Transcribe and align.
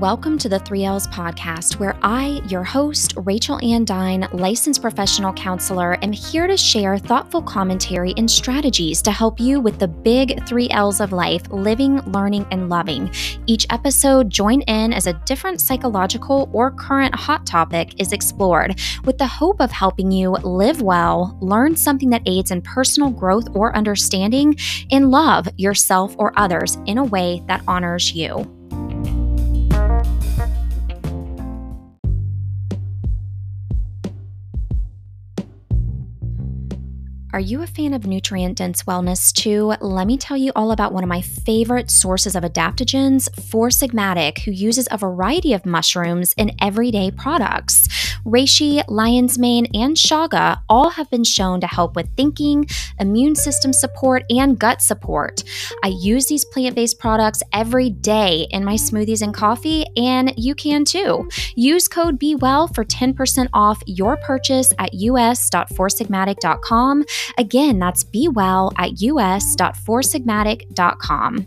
Welcome 0.00 0.38
to 0.38 0.48
the 0.48 0.58
3Ls 0.58 1.06
podcast, 1.12 1.78
where 1.78 1.96
I, 2.02 2.42
your 2.48 2.64
host, 2.64 3.14
Rachel 3.16 3.64
Ann 3.64 3.84
Dine, 3.84 4.26
licensed 4.32 4.82
professional 4.82 5.32
counselor, 5.34 6.02
am 6.02 6.10
here 6.10 6.48
to 6.48 6.56
share 6.56 6.98
thoughtful 6.98 7.40
commentary 7.40 8.12
and 8.16 8.28
strategies 8.28 9.00
to 9.02 9.12
help 9.12 9.38
you 9.38 9.60
with 9.60 9.78
the 9.78 9.86
big 9.86 10.30
3Ls 10.46 11.00
of 11.00 11.12
life 11.12 11.42
living, 11.48 12.00
learning, 12.10 12.44
and 12.50 12.68
loving. 12.68 13.08
Each 13.46 13.66
episode, 13.70 14.30
join 14.30 14.62
in 14.62 14.92
as 14.92 15.06
a 15.06 15.12
different 15.26 15.60
psychological 15.60 16.50
or 16.52 16.72
current 16.72 17.14
hot 17.14 17.46
topic 17.46 18.00
is 18.00 18.12
explored 18.12 18.80
with 19.04 19.16
the 19.16 19.28
hope 19.28 19.60
of 19.60 19.70
helping 19.70 20.10
you 20.10 20.30
live 20.30 20.82
well, 20.82 21.38
learn 21.40 21.76
something 21.76 22.10
that 22.10 22.22
aids 22.26 22.50
in 22.50 22.62
personal 22.62 23.10
growth 23.10 23.46
or 23.54 23.74
understanding, 23.76 24.56
and 24.90 25.12
love 25.12 25.46
yourself 25.56 26.16
or 26.18 26.36
others 26.36 26.78
in 26.86 26.98
a 26.98 27.04
way 27.04 27.44
that 27.46 27.62
honors 27.68 28.12
you. 28.12 28.44
Are 37.34 37.40
you 37.40 37.62
a 37.62 37.66
fan 37.66 37.94
of 37.94 38.06
nutrient 38.06 38.58
dense 38.58 38.84
wellness 38.84 39.32
too? 39.32 39.74
Let 39.80 40.06
me 40.06 40.16
tell 40.16 40.36
you 40.36 40.52
all 40.54 40.70
about 40.70 40.92
one 40.92 41.02
of 41.02 41.08
my 41.08 41.20
favorite 41.20 41.90
sources 41.90 42.36
of 42.36 42.44
adaptogens, 42.44 43.28
Four 43.50 43.70
Sigmatic, 43.70 44.44
who 44.44 44.52
uses 44.52 44.86
a 44.92 44.98
variety 44.98 45.52
of 45.52 45.66
mushrooms 45.66 46.32
in 46.34 46.52
everyday 46.60 47.10
products. 47.10 47.88
Reishi, 48.24 48.84
lion's 48.86 49.36
mane, 49.36 49.66
and 49.74 49.96
chaga 49.96 50.60
all 50.68 50.90
have 50.90 51.10
been 51.10 51.24
shown 51.24 51.60
to 51.60 51.66
help 51.66 51.96
with 51.96 52.08
thinking, 52.16 52.66
immune 53.00 53.34
system 53.34 53.72
support, 53.72 54.22
and 54.30 54.56
gut 54.56 54.80
support. 54.80 55.42
I 55.82 55.88
use 55.88 56.28
these 56.28 56.44
plant 56.44 56.76
based 56.76 57.00
products 57.00 57.42
every 57.52 57.90
day 57.90 58.46
in 58.52 58.64
my 58.64 58.76
smoothies 58.76 59.22
and 59.22 59.34
coffee, 59.34 59.86
and 59.96 60.32
you 60.36 60.54
can 60.54 60.84
too. 60.84 61.28
Use 61.56 61.88
code 61.88 62.16
BEWELL 62.16 62.68
for 62.68 62.84
10% 62.84 63.48
off 63.52 63.82
your 63.86 64.16
purchase 64.18 64.72
at 64.78 64.94
us.foursigmatic.com. 64.94 67.04
Again, 67.38 67.78
that's 67.78 68.04
BeWell 68.04 68.72
at 68.78 68.90
us.foursigmatic.com. 68.92 71.46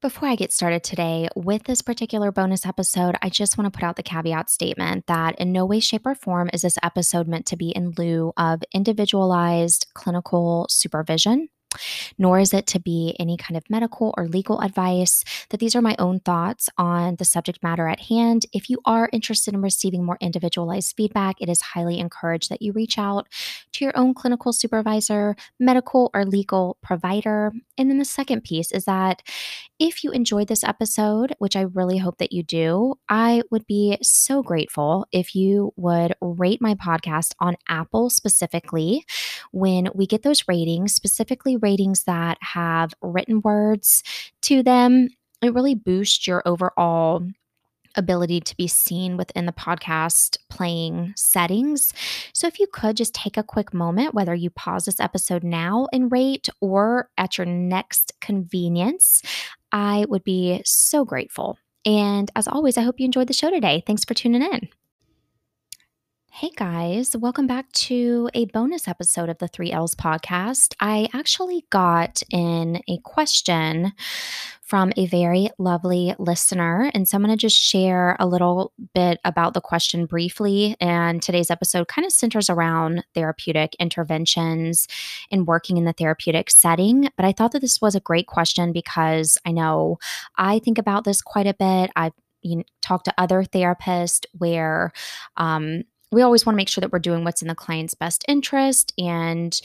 Before 0.00 0.28
I 0.28 0.36
get 0.36 0.52
started 0.52 0.84
today 0.84 1.28
with 1.34 1.64
this 1.64 1.82
particular 1.82 2.30
bonus 2.30 2.64
episode, 2.64 3.16
I 3.20 3.28
just 3.28 3.58
want 3.58 3.72
to 3.72 3.76
put 3.76 3.84
out 3.84 3.96
the 3.96 4.04
caveat 4.04 4.48
statement 4.48 5.08
that 5.08 5.34
in 5.40 5.50
no 5.50 5.66
way, 5.66 5.80
shape, 5.80 6.06
or 6.06 6.14
form 6.14 6.48
is 6.52 6.62
this 6.62 6.78
episode 6.84 7.26
meant 7.26 7.46
to 7.46 7.56
be 7.56 7.70
in 7.70 7.94
lieu 7.98 8.32
of 8.36 8.62
individualized 8.72 9.88
clinical 9.94 10.66
supervision 10.70 11.48
nor 12.16 12.38
is 12.38 12.52
it 12.52 12.66
to 12.68 12.80
be 12.80 13.14
any 13.18 13.36
kind 13.36 13.56
of 13.56 13.68
medical 13.68 14.14
or 14.16 14.26
legal 14.26 14.60
advice, 14.60 15.24
that 15.50 15.60
these 15.60 15.76
are 15.76 15.82
my 15.82 15.96
own 15.98 16.20
thoughts 16.20 16.68
on 16.78 17.16
the 17.16 17.24
subject 17.24 17.62
matter 17.62 17.88
at 17.88 18.00
hand. 18.00 18.46
If 18.52 18.70
you 18.70 18.78
are 18.84 19.08
interested 19.12 19.54
in 19.54 19.62
receiving 19.62 20.04
more 20.04 20.18
individualized 20.20 20.94
feedback, 20.96 21.36
it 21.40 21.48
is 21.48 21.60
highly 21.60 21.98
encouraged 21.98 22.50
that 22.50 22.62
you 22.62 22.72
reach 22.72 22.98
out 22.98 23.28
to 23.72 23.84
your 23.84 23.96
own 23.96 24.14
clinical 24.14 24.52
supervisor, 24.52 25.36
medical 25.58 26.10
or 26.14 26.24
legal 26.24 26.76
provider. 26.82 27.52
And 27.76 27.90
then 27.90 27.98
the 27.98 28.04
second 28.04 28.44
piece 28.44 28.72
is 28.72 28.84
that 28.84 29.22
if 29.78 30.02
you 30.02 30.10
enjoyed 30.10 30.48
this 30.48 30.64
episode, 30.64 31.34
which 31.38 31.54
I 31.54 31.62
really 31.62 31.98
hope 31.98 32.18
that 32.18 32.32
you 32.32 32.42
do, 32.42 32.94
I 33.08 33.42
would 33.50 33.66
be 33.66 33.96
so 34.02 34.42
grateful 34.42 35.06
if 35.12 35.36
you 35.36 35.72
would 35.76 36.14
rate 36.20 36.60
my 36.60 36.74
podcast 36.74 37.34
on 37.38 37.56
Apple 37.68 38.10
specifically. 38.10 39.04
When 39.52 39.88
we 39.94 40.06
get 40.06 40.22
those 40.22 40.48
ratings, 40.48 40.94
specifically 40.94 41.56
ratings 41.58 42.04
that 42.04 42.38
have 42.40 42.94
written 43.02 43.40
words 43.42 44.02
to 44.42 44.62
them, 44.62 45.08
it 45.42 45.54
really 45.54 45.74
boosts 45.74 46.26
your 46.26 46.42
overall 46.46 47.22
ability 47.96 48.40
to 48.40 48.56
be 48.56 48.66
seen 48.66 49.16
within 49.16 49.46
the 49.46 49.52
podcast 49.52 50.38
playing 50.48 51.12
settings. 51.16 51.92
So, 52.32 52.46
if 52.46 52.58
you 52.58 52.66
could 52.72 52.96
just 52.96 53.14
take 53.14 53.36
a 53.36 53.42
quick 53.42 53.74
moment, 53.74 54.14
whether 54.14 54.34
you 54.34 54.50
pause 54.50 54.84
this 54.84 55.00
episode 55.00 55.44
now 55.44 55.88
and 55.92 56.10
rate 56.12 56.48
or 56.60 57.10
at 57.18 57.38
your 57.38 57.46
next 57.46 58.12
convenience, 58.20 59.22
I 59.72 60.06
would 60.08 60.24
be 60.24 60.62
so 60.64 61.04
grateful. 61.04 61.58
And 61.84 62.30
as 62.36 62.48
always, 62.48 62.76
I 62.76 62.82
hope 62.82 62.98
you 62.98 63.04
enjoyed 63.06 63.28
the 63.28 63.32
show 63.34 63.50
today. 63.50 63.82
Thanks 63.86 64.04
for 64.04 64.14
tuning 64.14 64.42
in. 64.42 64.68
Hey 66.30 66.50
guys, 66.54 67.16
welcome 67.16 67.48
back 67.48 67.72
to 67.72 68.30
a 68.32 68.44
bonus 68.46 68.86
episode 68.86 69.28
of 69.28 69.38
the 69.38 69.48
3Ls 69.48 69.96
podcast. 69.96 70.74
I 70.78 71.08
actually 71.12 71.64
got 71.70 72.22
in 72.30 72.80
a 72.86 72.98
question 72.98 73.92
from 74.60 74.92
a 74.96 75.06
very 75.06 75.48
lovely 75.58 76.14
listener. 76.18 76.92
And 76.94 77.08
so 77.08 77.16
I'm 77.16 77.24
going 77.24 77.36
to 77.36 77.40
just 77.40 77.56
share 77.56 78.14
a 78.20 78.26
little 78.26 78.72
bit 78.94 79.18
about 79.24 79.54
the 79.54 79.60
question 79.60 80.06
briefly. 80.06 80.76
And 80.80 81.20
today's 81.20 81.50
episode 81.50 81.88
kind 81.88 82.06
of 82.06 82.12
centers 82.12 82.48
around 82.48 83.04
therapeutic 83.14 83.74
interventions 83.80 84.86
and 85.32 85.46
working 85.46 85.76
in 85.76 85.86
the 85.86 85.94
therapeutic 85.94 86.50
setting. 86.50 87.08
But 87.16 87.24
I 87.24 87.32
thought 87.32 87.50
that 87.52 87.62
this 87.62 87.80
was 87.80 87.96
a 87.96 88.00
great 88.00 88.28
question 88.28 88.72
because 88.72 89.38
I 89.44 89.50
know 89.50 89.98
I 90.36 90.60
think 90.60 90.78
about 90.78 91.02
this 91.02 91.20
quite 91.20 91.48
a 91.48 91.54
bit. 91.54 91.90
I've 91.96 92.12
you 92.42 92.56
know, 92.56 92.64
talked 92.82 93.06
to 93.06 93.14
other 93.18 93.42
therapists 93.42 94.24
where 94.36 94.92
um, 95.36 95.82
we 96.10 96.22
always 96.22 96.46
want 96.46 96.54
to 96.54 96.58
make 96.58 96.68
sure 96.68 96.80
that 96.80 96.92
we're 96.92 96.98
doing 96.98 97.24
what's 97.24 97.42
in 97.42 97.48
the 97.48 97.54
client's 97.54 97.94
best 97.94 98.24
interest. 98.28 98.92
And 98.98 99.58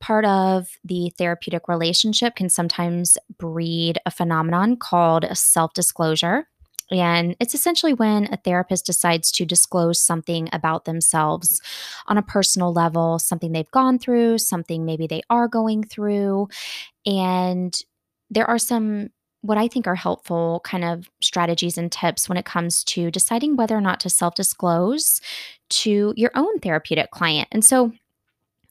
part 0.00 0.24
of 0.24 0.68
the 0.84 1.10
therapeutic 1.18 1.68
relationship 1.68 2.36
can 2.36 2.48
sometimes 2.48 3.18
breed 3.38 3.98
a 4.06 4.10
phenomenon 4.10 4.76
called 4.76 5.24
self 5.36 5.72
disclosure. 5.74 6.46
And 6.90 7.36
it's 7.38 7.54
essentially 7.54 7.92
when 7.92 8.32
a 8.32 8.38
therapist 8.38 8.86
decides 8.86 9.30
to 9.32 9.44
disclose 9.44 10.00
something 10.00 10.48
about 10.52 10.86
themselves 10.86 11.60
on 12.06 12.16
a 12.16 12.22
personal 12.22 12.72
level, 12.72 13.18
something 13.18 13.52
they've 13.52 13.70
gone 13.70 13.98
through, 13.98 14.38
something 14.38 14.86
maybe 14.86 15.06
they 15.06 15.22
are 15.28 15.48
going 15.48 15.84
through. 15.84 16.48
And 17.04 17.78
there 18.30 18.48
are 18.48 18.58
some 18.58 19.10
what 19.42 19.58
I 19.58 19.68
think 19.68 19.86
are 19.86 19.94
helpful 19.94 20.60
kind 20.64 20.84
of 20.84 21.08
strategies 21.22 21.78
and 21.78 21.92
tips 21.92 22.28
when 22.28 22.38
it 22.38 22.44
comes 22.44 22.82
to 22.84 23.10
deciding 23.10 23.56
whether 23.56 23.76
or 23.76 23.80
not 23.80 24.00
to 24.00 24.10
self 24.10 24.34
disclose 24.34 25.20
to 25.70 26.12
your 26.16 26.30
own 26.34 26.58
therapeutic 26.60 27.10
client. 27.10 27.48
And 27.52 27.64
so, 27.64 27.92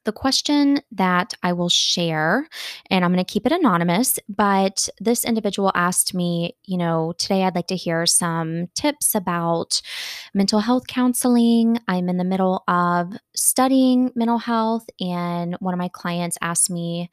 the 0.07 0.13
question 0.13 0.81
that 0.93 1.33
I 1.43 1.51
will 1.51 1.67
share, 1.67 2.47
and 2.89 3.03
I'm 3.03 3.11
going 3.11 3.23
to 3.23 3.29
keep 3.29 3.45
it 3.45 3.51
anonymous, 3.51 4.17
but 4.29 4.87
this 5.01 5.25
individual 5.25 5.69
asked 5.75 6.13
me, 6.13 6.55
you 6.63 6.77
know, 6.77 7.13
today 7.17 7.43
I'd 7.43 7.55
like 7.55 7.67
to 7.67 7.75
hear 7.75 8.05
some 8.05 8.67
tips 8.73 9.15
about 9.15 9.81
mental 10.33 10.61
health 10.61 10.87
counseling. 10.87 11.81
I'm 11.89 12.07
in 12.07 12.15
the 12.15 12.23
middle 12.23 12.63
of 12.69 13.17
studying 13.35 14.11
mental 14.15 14.37
health, 14.37 14.85
and 15.01 15.57
one 15.59 15.73
of 15.73 15.77
my 15.77 15.89
clients 15.89 16.37
asked 16.41 16.69
me, 16.69 17.09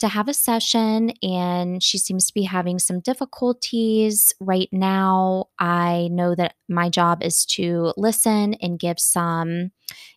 to 0.00 0.08
have 0.08 0.28
a 0.28 0.34
session 0.34 1.12
and 1.22 1.82
she 1.82 1.98
seems 1.98 2.26
to 2.26 2.34
be 2.34 2.42
having 2.42 2.78
some 2.78 3.00
difficulties 3.00 4.32
right 4.40 4.68
now. 4.72 5.46
I 5.58 6.08
know 6.12 6.34
that 6.34 6.54
my 6.68 6.88
job 6.88 7.22
is 7.22 7.44
to 7.46 7.92
listen 7.96 8.54
and 8.54 8.78
give 8.78 9.00
some 9.00 9.70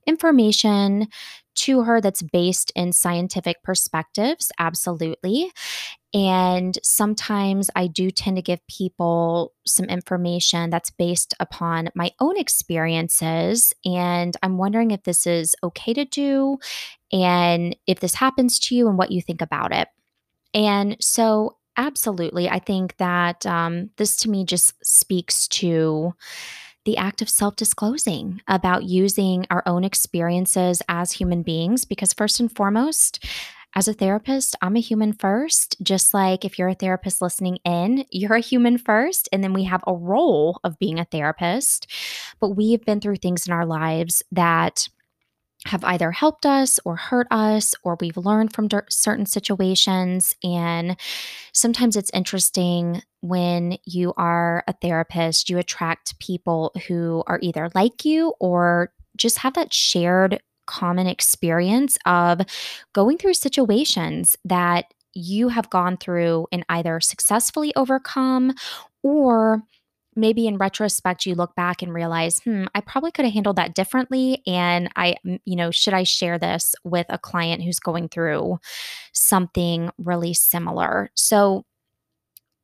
information 0.06 1.08
to 1.56 1.84
her 1.84 2.02
that's 2.02 2.22
based 2.22 2.72
in 2.76 2.92
scientific 2.92 3.64
perspectives, 3.64 4.52
absolutely. 4.60 5.52
And 6.14 6.78
sometimes 6.84 7.70
I 7.76 7.88
do 7.88 8.12
tend 8.12 8.36
to 8.36 8.42
give 8.42 8.66
people 8.68 9.54
some 9.66 9.86
information 9.86 10.70
that's 10.70 10.90
based 10.90 11.34
upon 11.40 11.90
my 11.96 12.12
own 12.20 12.38
experiences. 12.38 13.74
And 13.86 14.36
I'm 14.44 14.58
wondering 14.58 14.92
if 14.92 15.04
this 15.04 15.26
is 15.26 15.56
okay 15.64 15.94
to 15.94 16.04
do 16.04 16.58
and 17.14 17.76
if 17.88 18.02
this 18.02 18.16
happens 18.16 18.60
to 18.60 18.76
you 18.76 18.90
and 18.90 18.98
what 18.98 19.12
you 19.12 19.22
think 19.22 19.42
about 19.42 19.74
it. 19.74 19.88
And 20.54 20.98
so, 21.00 21.58
absolutely, 21.78 22.50
I 22.50 22.60
think 22.60 22.98
that 22.98 23.46
um, 23.46 23.90
this 23.96 24.18
to 24.18 24.30
me 24.30 24.44
just 24.44 24.74
speaks 24.86 25.48
to 25.48 26.14
the 26.86 26.98
act 26.98 27.22
of 27.22 27.30
self 27.30 27.56
disclosing 27.56 28.42
about 28.48 28.84
using 28.84 29.46
our 29.50 29.64
own 29.66 29.84
experiences 29.84 30.82
as 30.90 31.14
human 31.14 31.44
beings, 31.44 31.86
because 31.86 32.14
first 32.14 32.40
and 32.40 32.54
foremost, 32.54 33.24
as 33.74 33.88
a 33.88 33.94
therapist, 33.94 34.56
I'm 34.62 34.76
a 34.76 34.82
human 34.82 35.14
first. 35.14 35.78
Just 35.82 36.14
like 36.14 36.44
if 36.44 36.60
you're 36.60 36.68
a 36.68 36.76
therapist 36.76 37.22
listening 37.22 37.60
in, 37.64 38.06
you're 38.12 38.36
a 38.36 38.42
human 38.42 38.78
first. 38.78 39.30
And 39.32 39.44
then 39.44 39.54
we 39.54 39.64
have 39.64 39.84
a 39.88 39.94
role 39.94 40.60
of 40.64 40.78
being 40.80 41.00
a 41.00 41.06
therapist. 41.06 41.88
But 42.40 42.50
we've 42.50 42.84
been 42.84 43.00
through 43.00 43.18
things 43.18 43.48
in 43.48 43.54
our 43.54 43.66
lives 43.66 44.24
that 44.32 44.90
have 45.66 45.84
either 45.84 46.12
helped 46.12 46.46
us 46.46 46.80
or 46.86 46.96
hurt 46.96 47.28
us, 47.30 47.76
or 47.84 47.98
we've 48.00 48.18
learned 48.18 48.54
from 48.54 48.68
certain 48.90 49.26
situations. 49.26 50.36
And 50.44 50.98
sometimes 51.54 51.96
it's 51.96 52.12
interesting 52.14 53.04
when 53.22 53.78
you 53.86 54.14
are 54.18 54.64
a 54.68 54.74
therapist, 54.74 55.50
you 55.50 55.60
attract 55.60 56.18
people 56.20 56.74
who 56.88 57.24
are 57.28 57.40
either 57.42 57.70
like 57.76 58.06
you 58.06 58.34
or 58.40 58.92
just 59.16 59.38
have 59.40 59.54
that 59.54 59.72
shared 59.74 60.42
common 60.66 61.06
experience 61.06 61.98
of 62.06 62.42
going 62.94 63.18
through 63.18 63.34
situations 63.34 64.36
that 64.46 64.86
you 65.14 65.50
have 65.50 65.70
gone 65.70 65.98
through 65.98 66.48
and 66.52 66.66
either 66.70 67.00
successfully 67.02 67.74
overcome 67.76 68.54
or 69.04 69.62
maybe 70.16 70.48
in 70.48 70.58
retrospect 70.58 71.26
you 71.26 71.36
look 71.36 71.56
back 71.56 71.82
and 71.82 71.94
realize 71.94 72.40
hmm 72.40 72.66
i 72.76 72.82
probably 72.82 73.12
could 73.12 73.26
have 73.26 73.34
handled 73.34 73.56
that 73.56 73.74
differently 73.74 74.42
and 74.46 74.90
i 74.96 75.16
you 75.46 75.56
know 75.56 75.72
should 75.72 75.94
i 75.94 76.04
share 76.04 76.38
this 76.38 76.76
with 76.84 77.06
a 77.10 77.18
client 77.18 77.64
who's 77.64 77.80
going 77.80 78.10
through 78.10 78.60
something 79.14 79.90
really 79.98 80.34
similar 80.34 81.10
so 81.16 81.66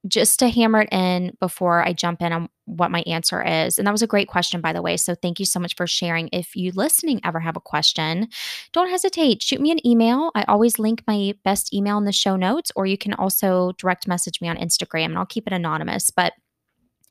just 0.07 0.39
to 0.39 0.49
hammer 0.49 0.81
it 0.81 0.89
in 0.91 1.35
before 1.39 1.85
I 1.85 1.93
jump 1.93 2.21
in 2.21 2.31
on 2.31 2.49
what 2.65 2.91
my 2.91 3.01
answer 3.01 3.41
is. 3.41 3.77
And 3.77 3.87
that 3.87 3.91
was 3.91 4.01
a 4.01 4.07
great 4.07 4.27
question, 4.27 4.61
by 4.61 4.73
the 4.73 4.81
way. 4.81 4.97
So 4.97 5.15
thank 5.15 5.39
you 5.39 5.45
so 5.45 5.59
much 5.59 5.75
for 5.75 5.87
sharing. 5.87 6.29
If 6.31 6.55
you 6.55 6.71
listening 6.75 7.19
ever 7.23 7.39
have 7.39 7.55
a 7.55 7.61
question, 7.61 8.27
don't 8.73 8.89
hesitate. 8.89 9.41
Shoot 9.41 9.61
me 9.61 9.71
an 9.71 9.85
email. 9.85 10.31
I 10.35 10.43
always 10.47 10.79
link 10.79 11.03
my 11.07 11.33
best 11.43 11.73
email 11.73 11.97
in 11.97 12.05
the 12.05 12.11
show 12.11 12.35
notes, 12.35 12.71
or 12.75 12.85
you 12.85 12.97
can 12.97 13.13
also 13.13 13.73
direct 13.77 14.07
message 14.07 14.41
me 14.41 14.49
on 14.49 14.57
Instagram 14.57 15.05
and 15.05 15.17
I'll 15.17 15.25
keep 15.25 15.47
it 15.47 15.53
anonymous. 15.53 16.11
But 16.11 16.33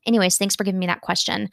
Anyways, 0.07 0.39
thanks 0.39 0.57
for 0.57 0.65
giving 0.65 0.79
me 0.79 0.87
that 0.87 1.01
question. 1.01 1.51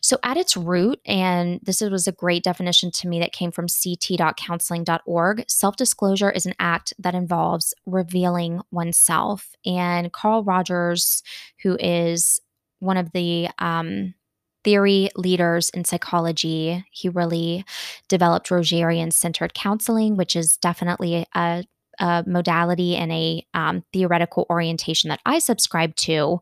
So, 0.00 0.18
at 0.22 0.36
its 0.36 0.56
root, 0.56 1.00
and 1.06 1.60
this 1.62 1.80
was 1.80 2.06
a 2.06 2.12
great 2.12 2.42
definition 2.42 2.90
to 2.90 3.08
me 3.08 3.20
that 3.20 3.32
came 3.32 3.50
from 3.50 3.68
ct.counseling.org, 3.68 5.44
self 5.48 5.76
disclosure 5.76 6.30
is 6.30 6.44
an 6.46 6.54
act 6.58 6.92
that 6.98 7.14
involves 7.14 7.72
revealing 7.86 8.60
oneself. 8.70 9.54
And 9.64 10.12
Carl 10.12 10.44
Rogers, 10.44 11.22
who 11.62 11.78
is 11.80 12.40
one 12.80 12.98
of 12.98 13.12
the 13.12 13.48
um, 13.58 14.14
theory 14.62 15.10
leaders 15.16 15.70
in 15.70 15.84
psychology, 15.84 16.84
he 16.90 17.08
really 17.08 17.64
developed 18.08 18.48
Rogerian 18.48 19.12
centered 19.12 19.54
counseling, 19.54 20.16
which 20.16 20.36
is 20.36 20.56
definitely 20.56 21.26
a 21.34 21.64
a 21.98 22.24
modality 22.26 22.96
and 22.96 23.12
a 23.12 23.46
um, 23.54 23.84
theoretical 23.92 24.46
orientation 24.50 25.08
that 25.08 25.20
I 25.26 25.38
subscribe 25.38 25.96
to, 25.96 26.40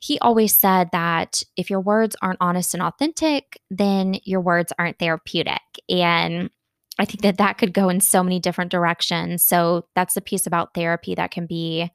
he 0.00 0.18
always 0.20 0.56
said 0.56 0.88
that 0.92 1.42
if 1.56 1.70
your 1.70 1.80
words 1.80 2.16
aren't 2.22 2.40
honest 2.40 2.74
and 2.74 2.82
authentic, 2.82 3.58
then 3.70 4.16
your 4.24 4.40
words 4.40 4.72
aren't 4.78 4.98
therapeutic. 4.98 5.60
And 5.88 6.50
I 6.98 7.04
think 7.04 7.22
that 7.22 7.38
that 7.38 7.58
could 7.58 7.72
go 7.72 7.88
in 7.88 8.00
so 8.00 8.22
many 8.22 8.38
different 8.38 8.70
directions. 8.70 9.44
So 9.44 9.86
that's 9.94 10.14
the 10.14 10.20
piece 10.20 10.46
about 10.46 10.74
therapy 10.74 11.14
that 11.14 11.30
can 11.30 11.46
be 11.46 11.90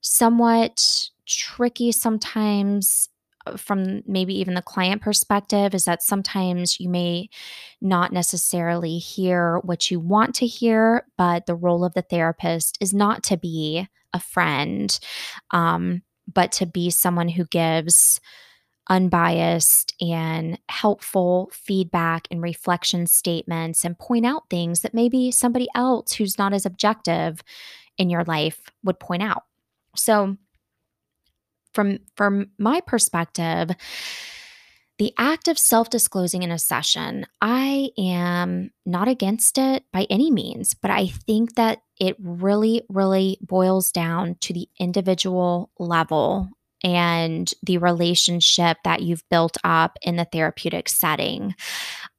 somewhat 0.00 1.08
tricky 1.26 1.92
sometimes 1.92 3.08
from 3.56 4.02
maybe 4.06 4.38
even 4.38 4.54
the 4.54 4.62
client 4.62 5.02
perspective 5.02 5.74
is 5.74 5.84
that 5.84 6.02
sometimes 6.02 6.78
you 6.78 6.88
may 6.88 7.28
not 7.80 8.12
necessarily 8.12 8.98
hear 8.98 9.58
what 9.58 9.90
you 9.90 10.00
want 10.00 10.34
to 10.36 10.46
hear, 10.46 11.06
but 11.16 11.46
the 11.46 11.54
role 11.54 11.84
of 11.84 11.94
the 11.94 12.02
therapist 12.02 12.78
is 12.80 12.94
not 12.94 13.22
to 13.24 13.36
be 13.36 13.88
a 14.12 14.20
friend, 14.20 14.98
um, 15.50 16.02
but 16.32 16.52
to 16.52 16.66
be 16.66 16.90
someone 16.90 17.28
who 17.28 17.44
gives 17.46 18.20
unbiased 18.88 19.94
and 20.00 20.58
helpful 20.68 21.50
feedback 21.52 22.26
and 22.30 22.42
reflection 22.42 23.06
statements 23.06 23.84
and 23.84 23.98
point 23.98 24.26
out 24.26 24.50
things 24.50 24.80
that 24.80 24.94
maybe 24.94 25.30
somebody 25.30 25.68
else 25.74 26.12
who's 26.12 26.38
not 26.38 26.52
as 26.52 26.66
objective 26.66 27.42
in 27.96 28.10
your 28.10 28.24
life 28.24 28.60
would 28.82 28.98
point 28.98 29.22
out. 29.22 29.44
So, 29.94 30.36
from 31.74 31.98
from 32.16 32.50
my 32.58 32.80
perspective, 32.80 33.70
the 34.98 35.12
act 35.18 35.48
of 35.48 35.58
self 35.58 35.90
disclosing 35.90 36.42
in 36.42 36.50
a 36.50 36.58
session, 36.58 37.26
I 37.40 37.90
am 37.98 38.70
not 38.86 39.08
against 39.08 39.58
it 39.58 39.84
by 39.92 40.06
any 40.08 40.30
means, 40.30 40.74
but 40.74 40.90
I 40.90 41.06
think 41.08 41.56
that 41.56 41.80
it 41.98 42.16
really, 42.20 42.82
really 42.88 43.38
boils 43.40 43.90
down 43.90 44.36
to 44.42 44.52
the 44.52 44.68
individual 44.78 45.70
level 45.78 46.50
and 46.84 47.52
the 47.62 47.78
relationship 47.78 48.76
that 48.84 49.02
you've 49.02 49.28
built 49.28 49.56
up 49.64 49.98
in 50.02 50.16
the 50.16 50.24
therapeutic 50.24 50.88
setting. 50.88 51.54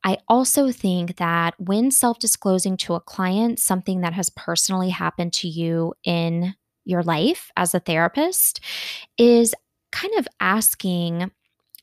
I 0.03 0.17
also 0.27 0.71
think 0.71 1.17
that 1.17 1.53
when 1.59 1.91
self 1.91 2.19
disclosing 2.19 2.77
to 2.77 2.95
a 2.95 3.01
client 3.01 3.59
something 3.59 4.01
that 4.01 4.13
has 4.13 4.29
personally 4.29 4.89
happened 4.89 5.33
to 5.33 5.47
you 5.47 5.93
in 6.03 6.55
your 6.85 7.03
life 7.03 7.51
as 7.57 7.73
a 7.73 7.79
therapist 7.79 8.59
is 9.17 9.53
kind 9.91 10.13
of 10.17 10.27
asking 10.39 11.31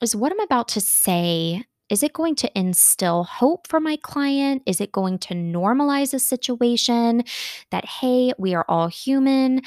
is 0.00 0.16
what 0.16 0.32
I'm 0.32 0.40
about 0.40 0.68
to 0.68 0.80
say 0.80 1.64
is 1.90 2.04
it 2.04 2.12
going 2.12 2.36
to 2.36 2.58
instill 2.58 3.24
hope 3.24 3.66
for 3.66 3.80
my 3.80 3.96
client? 3.96 4.62
Is 4.64 4.80
it 4.80 4.92
going 4.92 5.18
to 5.18 5.34
normalize 5.34 6.14
a 6.14 6.20
situation 6.20 7.24
that, 7.72 7.84
hey, 7.84 8.32
we 8.38 8.54
are 8.54 8.64
all 8.68 8.86
human? 8.86 9.62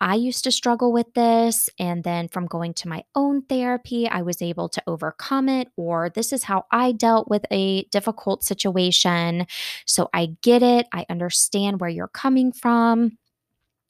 I 0.00 0.14
used 0.14 0.44
to 0.44 0.50
struggle 0.50 0.92
with 0.92 1.12
this. 1.14 1.68
And 1.78 2.04
then 2.04 2.28
from 2.28 2.46
going 2.46 2.72
to 2.74 2.88
my 2.88 3.04
own 3.14 3.42
therapy, 3.42 4.08
I 4.08 4.22
was 4.22 4.40
able 4.40 4.68
to 4.70 4.82
overcome 4.86 5.48
it. 5.48 5.68
Or 5.76 6.08
this 6.08 6.32
is 6.32 6.44
how 6.44 6.64
I 6.70 6.92
dealt 6.92 7.28
with 7.28 7.44
a 7.50 7.82
difficult 7.84 8.44
situation. 8.44 9.46
So 9.86 10.08
I 10.14 10.36
get 10.40 10.62
it. 10.62 10.86
I 10.92 11.04
understand 11.10 11.80
where 11.80 11.90
you're 11.90 12.08
coming 12.08 12.52
from. 12.52 13.18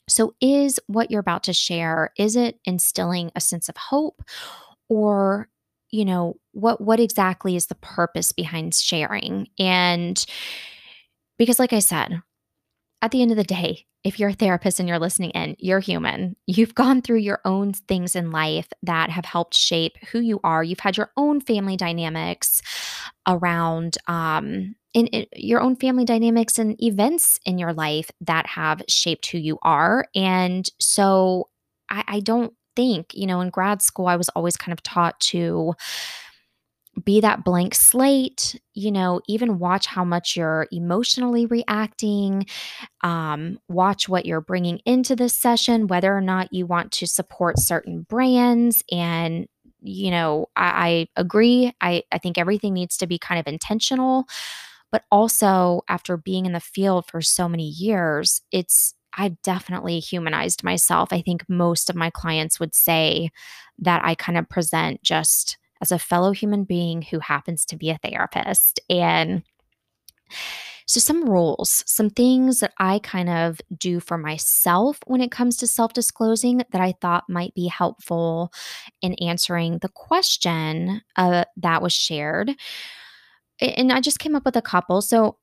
So 0.09 0.35
is 0.41 0.81
what 0.87 1.11
you're 1.11 1.21
about 1.21 1.45
to 1.45 1.53
share 1.53 2.13
is 2.19 2.37
it 2.37 2.59
instilling 2.65 3.31
a 3.35 3.41
sense 3.41 3.69
of 3.69 3.77
hope? 3.77 4.23
Or 4.89 5.49
you 5.91 6.05
know 6.05 6.37
what 6.53 6.81
what 6.81 7.01
exactly 7.01 7.57
is 7.57 7.67
the 7.67 7.75
purpose 7.77 8.33
behind 8.33 8.75
sharing? 8.75 9.49
And 9.59 10.25
because 11.39 11.59
like 11.59 11.73
I 11.73 11.79
said 11.79 12.21
at 13.03 13.11
the 13.11 13.23
end 13.23 13.31
of 13.31 13.37
the 13.37 13.45
day 13.45 13.87
if 14.09 14.19
you're 14.19 14.31
a 14.31 14.35
therapist 14.35 14.81
and 14.81 14.89
you're 14.89 14.99
listening 14.99 15.31
in, 15.33 15.55
you're 15.59 15.81
human. 15.81 16.35
You've 16.47 16.75
gone 16.75 17.03
through 17.03 17.19
your 17.19 17.41
own 17.45 17.75
things 17.75 18.17
in 18.17 18.31
life 18.31 18.67
that 18.83 19.11
have 19.11 19.27
helped 19.27 19.55
shape 19.55 19.99
who 20.11 20.21
you 20.21 20.41
are. 20.43 20.65
You've 20.65 20.81
had 20.81 20.97
your 20.97 21.11
own 21.19 21.43
family 21.43 21.77
dynamics 21.77 22.63
around 23.27 23.99
um, 24.07 24.75
in, 24.95 25.09
in, 25.09 25.27
your 25.37 25.61
own 25.61 25.77
family 25.77 26.07
dynamics 26.07 26.59
and 26.59 26.83
events 26.83 27.39
in 27.45 27.59
your 27.59 27.75
life 27.75 28.11
that 28.23 28.47
have 28.47 28.83
shaped 28.89 29.27
who 29.27 29.37
you 29.37 29.59
are. 29.61 30.07
And 30.15 30.67
so 30.81 31.51
I, 31.91 32.03
I 32.09 32.21
don't 32.21 32.55
think, 32.77 33.13
you 33.13 33.27
know, 33.27 33.43
in 33.43 33.51
grad 33.51 33.83
school, 33.83 34.07
I 34.07 34.17
was 34.17 34.31
always 34.31 34.57
kind 34.57 34.73
of 34.73 34.83
taught 34.83 35.21
to 35.21 35.75
be 37.05 37.21
that 37.21 37.45
blank 37.45 37.75
slate, 37.75 38.61
you 38.75 38.91
know, 38.91 39.21
even 39.29 39.59
watch 39.59 39.87
how 39.87 40.05
much 40.05 40.37
you're 40.37 40.67
emotionally 40.73 41.47
reacting, 41.47 42.47
um, 43.03 43.59
watch 43.69 44.09
what 44.09 44.27
you're 44.27 44.41
bringing 44.41 44.79
into 44.85 45.17
this 45.17 45.35
session, 45.35 45.87
whether 45.87 46.17
or 46.17 46.21
not 46.21 46.53
you 46.53 46.67
want 46.67 46.93
to 46.93 47.07
support 47.07 47.59
certain 47.59 48.03
brands. 48.03 48.83
And, 48.91 49.47
you 49.81 50.11
know, 50.11 50.47
I, 50.57 51.09
I 51.17 51.21
agree. 51.21 51.73
I, 51.81 52.03
I 52.11 52.19
think 52.19 52.39
everything 52.39 52.75
needs 52.75 52.97
to 52.99 53.07
be 53.07 53.19
kind 53.19 53.39
of 53.39 53.47
intentional. 53.47 54.27
But 54.91 55.05
also, 55.11 55.83
after 55.89 56.17
being 56.17 56.47
in 56.47 56.53
the 56.53 56.61
field 56.61 57.07
for 57.07 57.21
so 57.21 57.49
many 57.49 57.69
years, 57.69 58.41
it's, 58.51 58.95
I've 59.17 59.41
definitely 59.43 60.01
humanized 60.01 60.65
myself. 60.65 61.13
I 61.13 61.21
think 61.21 61.45
most 61.49 61.91
of 61.91 61.97
my 61.97 62.09
clients 62.09 62.59
would 62.59 62.75
say 62.75 63.31
that 63.79 64.03
I 64.05 64.15
kind 64.15 64.39
of 64.39 64.49
present 64.49 65.03
just 65.03 65.59
as 65.81 65.93
a 65.93 65.99
fellow 65.99 66.33
human 66.33 66.65
being 66.65 67.03
who 67.03 67.19
happens 67.19 67.65
to 67.67 67.77
be 67.77 67.91
a 67.91 67.99
therapist. 67.99 68.81
And 68.89 69.43
so, 70.89 71.01
some 71.01 71.29
rules, 71.29 71.85
some 71.87 72.09
things 72.09 72.61
that 72.61 72.73
I 72.79 72.99
kind 73.01 73.29
of 73.29 73.61
do 73.77 74.01
for 74.01 74.17
myself 74.17 74.99
when 75.07 75.21
it 75.21 75.31
comes 75.31 75.59
to 75.59 75.67
self 75.67 75.93
disclosing 75.93 76.63
that 76.71 76.81
I 76.81 76.95
thought 77.03 77.29
might 77.29 77.55
be 77.55 77.67
helpful 77.67 78.53
in 79.03 79.13
answering 79.15 79.79
the 79.79 79.91
question 79.91 81.03
uh, 81.17 81.45
that 81.59 81.83
was 81.83 81.93
shared. 81.93 82.53
And 83.61 83.93
I 83.93 84.01
just 84.01 84.19
came 84.19 84.35
up 84.35 84.47
with 84.47 84.57
a 84.57 84.63
couple. 84.63 85.03
So, 85.03 85.37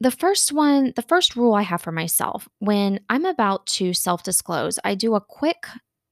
the 0.00 0.10
first 0.10 0.52
one, 0.52 0.92
the 0.94 1.02
first 1.02 1.36
rule 1.36 1.54
I 1.54 1.62
have 1.62 1.80
for 1.80 1.92
myself 1.92 2.46
when 2.58 3.00
I'm 3.08 3.24
about 3.24 3.66
to 3.68 3.94
self 3.94 4.22
disclose, 4.22 4.78
I 4.84 4.94
do 4.94 5.14
a 5.14 5.22
quick 5.22 5.66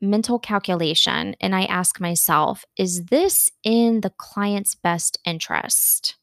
mental 0.04 0.38
calculation 0.38 1.34
and 1.40 1.54
I 1.54 1.64
ask 1.64 2.00
myself, 2.00 2.64
is 2.76 3.06
this 3.06 3.50
in 3.62 4.00
the 4.00 4.12
client's 4.16 4.74
best 4.74 5.18
interest? 5.24 6.16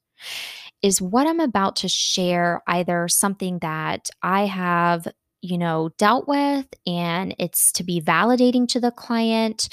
Is 0.81 1.01
what 1.01 1.27
I'm 1.27 1.39
about 1.39 1.75
to 1.77 1.87
share 1.87 2.61
either 2.67 3.07
something 3.07 3.59
that 3.59 4.09
I 4.23 4.45
have, 4.45 5.07
you 5.41 5.57
know, 5.57 5.89
dealt 5.97 6.27
with 6.27 6.67
and 6.87 7.35
it's 7.37 7.71
to 7.73 7.83
be 7.83 8.01
validating 8.01 8.67
to 8.69 8.79
the 8.79 8.91
client 8.91 9.69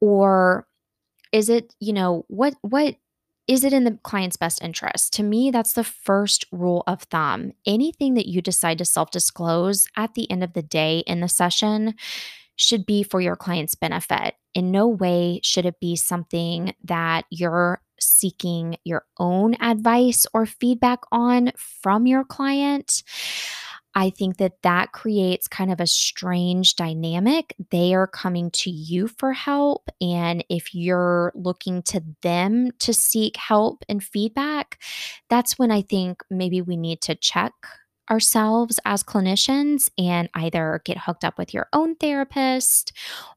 or 0.00 0.66
is 1.32 1.48
it, 1.48 1.74
you 1.80 1.92
know, 1.92 2.24
what 2.28 2.54
what 2.62 2.96
is 3.48 3.64
it 3.64 3.72
in 3.72 3.84
the 3.84 3.98
client's 4.02 4.36
best 4.36 4.62
interest? 4.62 5.14
To 5.14 5.22
me, 5.22 5.50
that's 5.50 5.72
the 5.72 5.82
first 5.82 6.44
rule 6.52 6.84
of 6.86 7.02
thumb. 7.04 7.52
Anything 7.66 8.14
that 8.14 8.28
you 8.28 8.42
decide 8.42 8.78
to 8.78 8.84
self 8.84 9.10
disclose 9.10 9.88
at 9.96 10.14
the 10.14 10.30
end 10.30 10.44
of 10.44 10.52
the 10.52 10.62
day 10.62 10.98
in 11.06 11.20
the 11.20 11.28
session 11.28 11.94
should 12.58 12.84
be 12.84 13.02
for 13.02 13.20
your 13.20 13.36
client's 13.36 13.74
benefit. 13.74 14.34
In 14.52 14.70
no 14.70 14.86
way 14.86 15.40
should 15.42 15.64
it 15.64 15.80
be 15.80 15.96
something 15.96 16.74
that 16.84 17.24
you're 17.30 17.80
seeking 18.00 18.76
your 18.84 19.04
own 19.18 19.54
advice 19.60 20.26
or 20.34 20.44
feedback 20.44 21.00
on 21.10 21.52
from 21.56 22.06
your 22.06 22.24
client. 22.24 23.02
I 23.94 24.10
think 24.10 24.36
that 24.36 24.62
that 24.62 24.92
creates 24.92 25.48
kind 25.48 25.72
of 25.72 25.80
a 25.80 25.86
strange 25.86 26.76
dynamic. 26.76 27.54
They 27.70 27.94
are 27.94 28.06
coming 28.06 28.50
to 28.52 28.70
you 28.70 29.08
for 29.08 29.32
help. 29.32 29.88
And 30.00 30.44
if 30.48 30.74
you're 30.74 31.32
looking 31.34 31.82
to 31.84 32.02
them 32.22 32.70
to 32.80 32.92
seek 32.92 33.36
help 33.36 33.84
and 33.88 34.02
feedback, 34.02 34.80
that's 35.30 35.58
when 35.58 35.70
I 35.70 35.82
think 35.82 36.22
maybe 36.30 36.60
we 36.60 36.76
need 36.76 37.00
to 37.02 37.14
check 37.16 37.54
ourselves 38.10 38.78
as 38.84 39.02
clinicians 39.02 39.90
and 39.98 40.28
either 40.34 40.82
get 40.84 40.98
hooked 40.98 41.24
up 41.24 41.38
with 41.38 41.52
your 41.52 41.68
own 41.72 41.94
therapist 41.96 42.92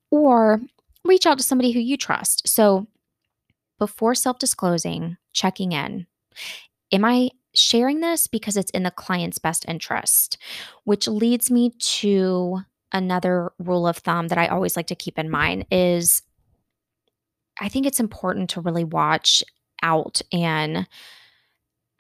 or 0.10 0.62
reach 1.04 1.26
out 1.26 1.38
to 1.38 1.44
somebody 1.44 1.72
who 1.72 1.80
you 1.80 1.98
trust. 1.98 2.48
So 2.48 2.88
before 3.80 4.14
self 4.14 4.38
disclosing, 4.38 5.18
checking 5.34 5.72
in. 5.72 6.06
Am 6.92 7.04
I 7.04 7.32
sharing 7.54 8.00
this 8.00 8.28
because 8.28 8.56
it's 8.56 8.72
in 8.72 8.84
the 8.84 8.92
client's 8.92 9.40
best 9.40 9.66
interest? 9.68 10.38
Which 10.84 11.08
leads 11.08 11.50
me 11.50 11.72
to 11.80 12.60
another 12.92 13.52
rule 13.58 13.88
of 13.88 13.98
thumb 13.98 14.28
that 14.28 14.38
I 14.38 14.48
always 14.48 14.76
like 14.76 14.88
to 14.88 14.96
keep 14.96 15.18
in 15.18 15.30
mind 15.30 15.66
is 15.72 16.22
I 17.60 17.70
think 17.70 17.86
it's 17.86 18.00
important 18.00 18.50
to 18.52 18.62
really 18.62 18.84
watch 18.84 19.44
out 19.82 20.22
and 20.32 20.88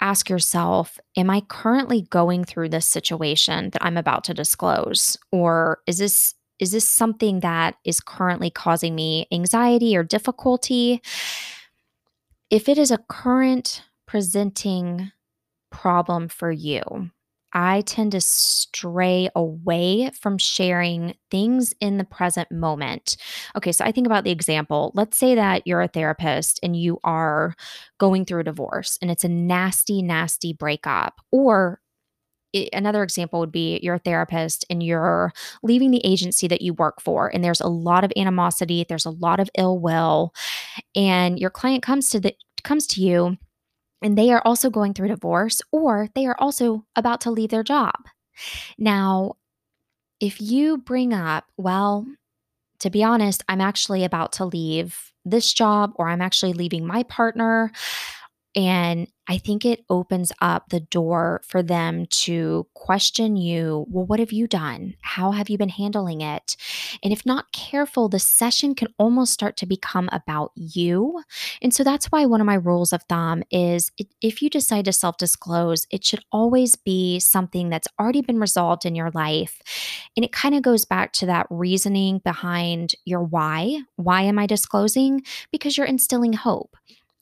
ask 0.01 0.29
yourself, 0.29 1.00
am 1.15 1.29
I 1.29 1.41
currently 1.41 2.01
going 2.10 2.43
through 2.43 2.70
this 2.70 2.88
situation 2.88 3.70
that 3.70 3.84
I'm 3.86 3.98
about 3.98 4.24
to 4.25 4.34
disclose 4.34 5.17
or 5.31 5.79
is 5.88 6.00
this 6.00 6.36
is 6.60 6.72
this 6.74 6.88
something 6.88 7.39
that 7.39 7.75
is 7.84 8.00
currently 8.00 8.51
causing 8.51 8.93
me 8.93 9.27
anxiety 9.31 9.98
or 9.98 10.03
difficulty? 10.03 11.01
If 12.51 12.70
it 12.70 12.77
is 12.77 12.91
a 12.91 13.00
current 13.10 13.84
presenting 14.05 15.12
problem 15.72 16.27
for 16.27 16.51
you, 16.51 17.10
I 17.53 17.81
tend 17.81 18.13
to 18.13 18.22
stray 18.22 19.29
away 19.36 20.12
from 20.20 20.38
sharing 20.38 21.15
things 21.29 21.74
in 21.79 21.98
the 21.98 22.03
present 22.03 22.51
moment. 22.51 23.17
Okay, 23.55 23.72
so 23.72 23.84
I 23.86 23.91
think 23.91 24.08
about 24.08 24.24
the 24.24 24.31
example. 24.31 24.91
Let's 24.96 25.17
say 25.17 25.36
that 25.36 25.65
you're 25.65 25.81
a 25.81 25.88
therapist 25.88 26.60
and 26.63 26.75
you 26.75 27.00
are 27.03 27.55
going 28.00 28.25
through 28.25 28.41
a 28.41 28.46
divorce 28.46 28.98
and 29.01 29.12
it's 29.12 29.24
a 29.24 29.29
nasty, 29.29 30.01
nasty 30.01 30.53
breakup. 30.53 31.20
Or 31.31 31.81
another 32.74 33.03
example 33.03 33.39
would 33.39 33.51
be 33.51 33.79
you're 33.81 33.96
a 33.96 34.00
therapist 34.00 34.65
and 34.70 34.84
you're 34.84 35.31
leaving 35.63 35.91
the 35.91 36.05
agency 36.05 36.48
that 36.48 36.62
you 36.62 36.74
work 36.74 37.01
for 37.01 37.34
and 37.34 37.43
there's 37.43 37.62
a 37.62 37.67
lot 37.67 38.03
of 38.03 38.12
animosity, 38.17 38.86
there's 38.88 39.05
a 39.05 39.12
lot 39.12 39.39
of 39.39 39.50
ill 39.58 39.79
will 39.79 40.34
and 40.96 41.39
your 41.39 41.50
client 41.50 41.84
comes 41.84 42.10
to 42.10 42.20
the 42.20 42.36
comes 42.63 42.86
to 42.88 43.01
you 43.01 43.38
and 44.01 44.17
they 44.17 44.31
are 44.31 44.41
also 44.46 44.70
going 44.70 44.93
through 44.93 45.10
divorce 45.10 45.62
or 45.72 46.10
they 46.15 46.25
are 46.25 46.36
also 46.39 46.86
about 46.96 47.22
to 47.22 47.31
leave 47.31 47.50
their 47.50 47.63
job. 47.63 47.96
Now, 48.77 49.34
if 50.20 50.39
you 50.41 50.77
bring 50.77 51.13
up, 51.13 51.46
well, 51.58 52.05
to 52.79 52.89
be 52.89 53.03
honest, 53.03 53.43
I'm 53.48 53.62
actually 53.62 54.03
about 54.03 54.34
to 54.34 54.46
leave 54.46 55.12
this 55.24 55.53
job 55.53 55.91
or 55.96 56.10
I'm 56.10 56.22
actually 56.22 56.53
leaving 56.53 56.86
my 56.86 57.03
partner, 57.03 57.72
and 58.55 59.08
I 59.27 59.38
think 59.38 59.63
it 59.63 59.86
opens 59.89 60.34
up 60.41 60.70
the 60.70 60.81
door 60.81 61.41
for 61.48 61.63
them 61.63 62.05
to 62.08 62.67
question 62.74 63.38
you. 63.38 63.86
Well, 63.89 64.05
what 64.05 64.20
have 64.20 64.34
you 64.34 64.46
done? 64.46 64.96
How 65.01 65.31
have 65.31 65.48
you 65.48 65.58
been 65.58 65.70
handling 65.70 66.20
it? 66.20 66.58
And 67.01 67.13
if 67.13 67.25
not 67.25 67.53
careful, 67.53 68.10
the 68.10 68.20
session 68.20 68.75
can 68.75 68.89
almost 68.98 69.31
start 69.31 69.55
to 69.58 69.65
become 69.65 70.10
about 70.12 70.51
you. 70.55 71.24
And 71.62 71.74
so 71.74 71.84
that's 71.84 72.08
why 72.08 72.25
one 72.25 72.41
of 72.41 72.48
my 72.48 72.55
rules 72.55 72.91
of 72.91 73.03
thumb 73.03 73.43
is 73.51 73.89
if 74.22 74.41
you 74.41 74.50
decide 74.50 74.86
to 74.86 74.91
self 74.91 75.15
disclose, 75.15 75.88
it 75.89 76.03
should 76.03 76.24
always 76.34 76.75
be 76.75 77.20
something 77.20 77.70
that's 77.70 77.88
already 78.00 78.22
been 78.22 78.39
resolved 78.39 78.86
in 78.86 78.96
your 78.96 79.12
life. 79.12 79.62
And 80.17 80.25
it 80.25 80.34
kind 80.34 80.55
of 80.55 80.62
goes 80.62 80.84
back 80.84 81.13
to 81.13 81.25
that 81.27 81.48
reasoning 81.50 82.20
behind 82.20 82.96
your 83.05 83.24
why. 83.24 83.84
Why 83.96 84.24
am 84.24 84.38
I 84.38 84.46
disclosing? 84.46 85.22
Because 85.51 85.77
you're 85.77 85.88
instilling 85.88 86.34
hope 86.34 86.75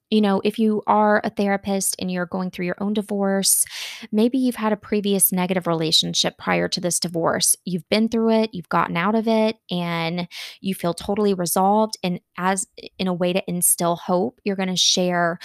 you 0.09 0.21
know, 0.21 0.41
if 0.43 0.57
you 0.57 0.81
are 0.87 1.21
a 1.23 1.29
therapist 1.29 1.95
and 1.99 2.11
you're 2.11 2.25
going 2.25 2.51
through 2.51 2.65
your 2.65 2.81
own 2.81 2.93
divorce, 2.93 3.65
maybe 4.11 4.37
you've 4.37 4.55
had 4.55 4.73
a 4.73 4.77
previous 4.77 5.31
negative 5.31 5.67
relationship 5.67 6.37
prior 6.37 6.67
to 6.67 6.81
this 6.81 6.99
divorce. 6.99 7.55
You've 7.65 7.87
been 7.89 8.09
through 8.09 8.31
it, 8.31 8.49
you've 8.53 8.69
gotten 8.69 8.97
out 8.97 9.15
of 9.15 9.27
it, 9.27 9.57
and 9.69 10.27
you 10.61 10.73
feel 10.73 10.93
totally 10.93 11.33
resolved. 11.33 11.97
And 12.03 12.19
as 12.37 12.67
in 12.97 13.07
a 13.07 13.13
way 13.13 13.33
to 13.33 13.43
instill 13.47 13.97
hope, 13.97 14.39
you're 14.43 14.55
going 14.55 14.69
to 14.69 14.75
share, 14.75 15.39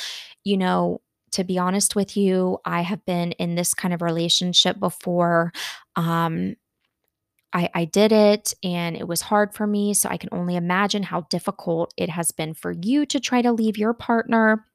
you 0.44 0.56
know, 0.56 1.00
to 1.32 1.44
be 1.44 1.58
honest 1.58 1.96
with 1.96 2.16
you, 2.16 2.58
I 2.64 2.82
have 2.82 3.04
been 3.04 3.32
in 3.32 3.56
this 3.56 3.74
kind 3.74 3.92
of 3.92 4.02
relationship 4.02 4.78
before. 4.78 5.52
Um, 5.96 6.54
I, 7.54 7.70
I 7.72 7.84
did 7.84 8.12
it 8.12 8.52
and 8.62 8.96
it 8.96 9.06
was 9.06 9.22
hard 9.22 9.54
for 9.54 9.66
me. 9.66 9.94
So 9.94 10.08
I 10.08 10.16
can 10.16 10.28
only 10.32 10.56
imagine 10.56 11.04
how 11.04 11.22
difficult 11.30 11.94
it 11.96 12.10
has 12.10 12.32
been 12.32 12.52
for 12.52 12.72
you 12.72 13.06
to 13.06 13.20
try 13.20 13.40
to 13.40 13.52
leave 13.52 13.78
your 13.78 13.94
partner. 13.94 14.66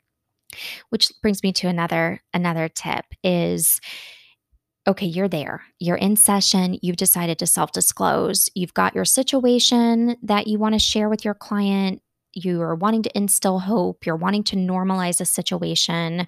Which 0.90 1.12
brings 1.22 1.44
me 1.44 1.52
to 1.54 1.68
another 1.68 2.22
another 2.34 2.70
tip 2.70 3.06
is 3.24 3.80
okay, 4.88 5.06
you're 5.06 5.28
there. 5.28 5.62
You're 5.78 5.98
in 5.98 6.16
session. 6.16 6.80
You've 6.82 6.96
decided 6.96 7.38
to 7.40 7.46
self 7.46 7.72
disclose. 7.72 8.50
You've 8.56 8.74
got 8.74 8.96
your 8.96 9.06
situation 9.06 10.16
that 10.24 10.48
you 10.48 10.58
want 10.58 10.74
to 10.74 10.80
share 10.80 11.10
with 11.10 11.24
your 11.24 11.36
client. 11.36 12.02
You 12.34 12.62
are 12.62 12.76
wanting 12.76 13.04
to 13.04 13.18
instill 13.18 13.60
hope. 13.60 14.06
You're 14.06 14.16
wanting 14.16 14.44
to 14.46 14.56
normalize 14.56 15.22
a 15.22 15.26
situation 15.26 16.28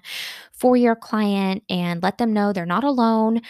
for 0.52 0.76
your 0.76 0.94
client 0.94 1.64
and 1.68 2.00
let 2.02 2.18
them 2.18 2.32
know 2.32 2.52
they're 2.52 2.66
not 2.66 2.84
alone 2.84 3.40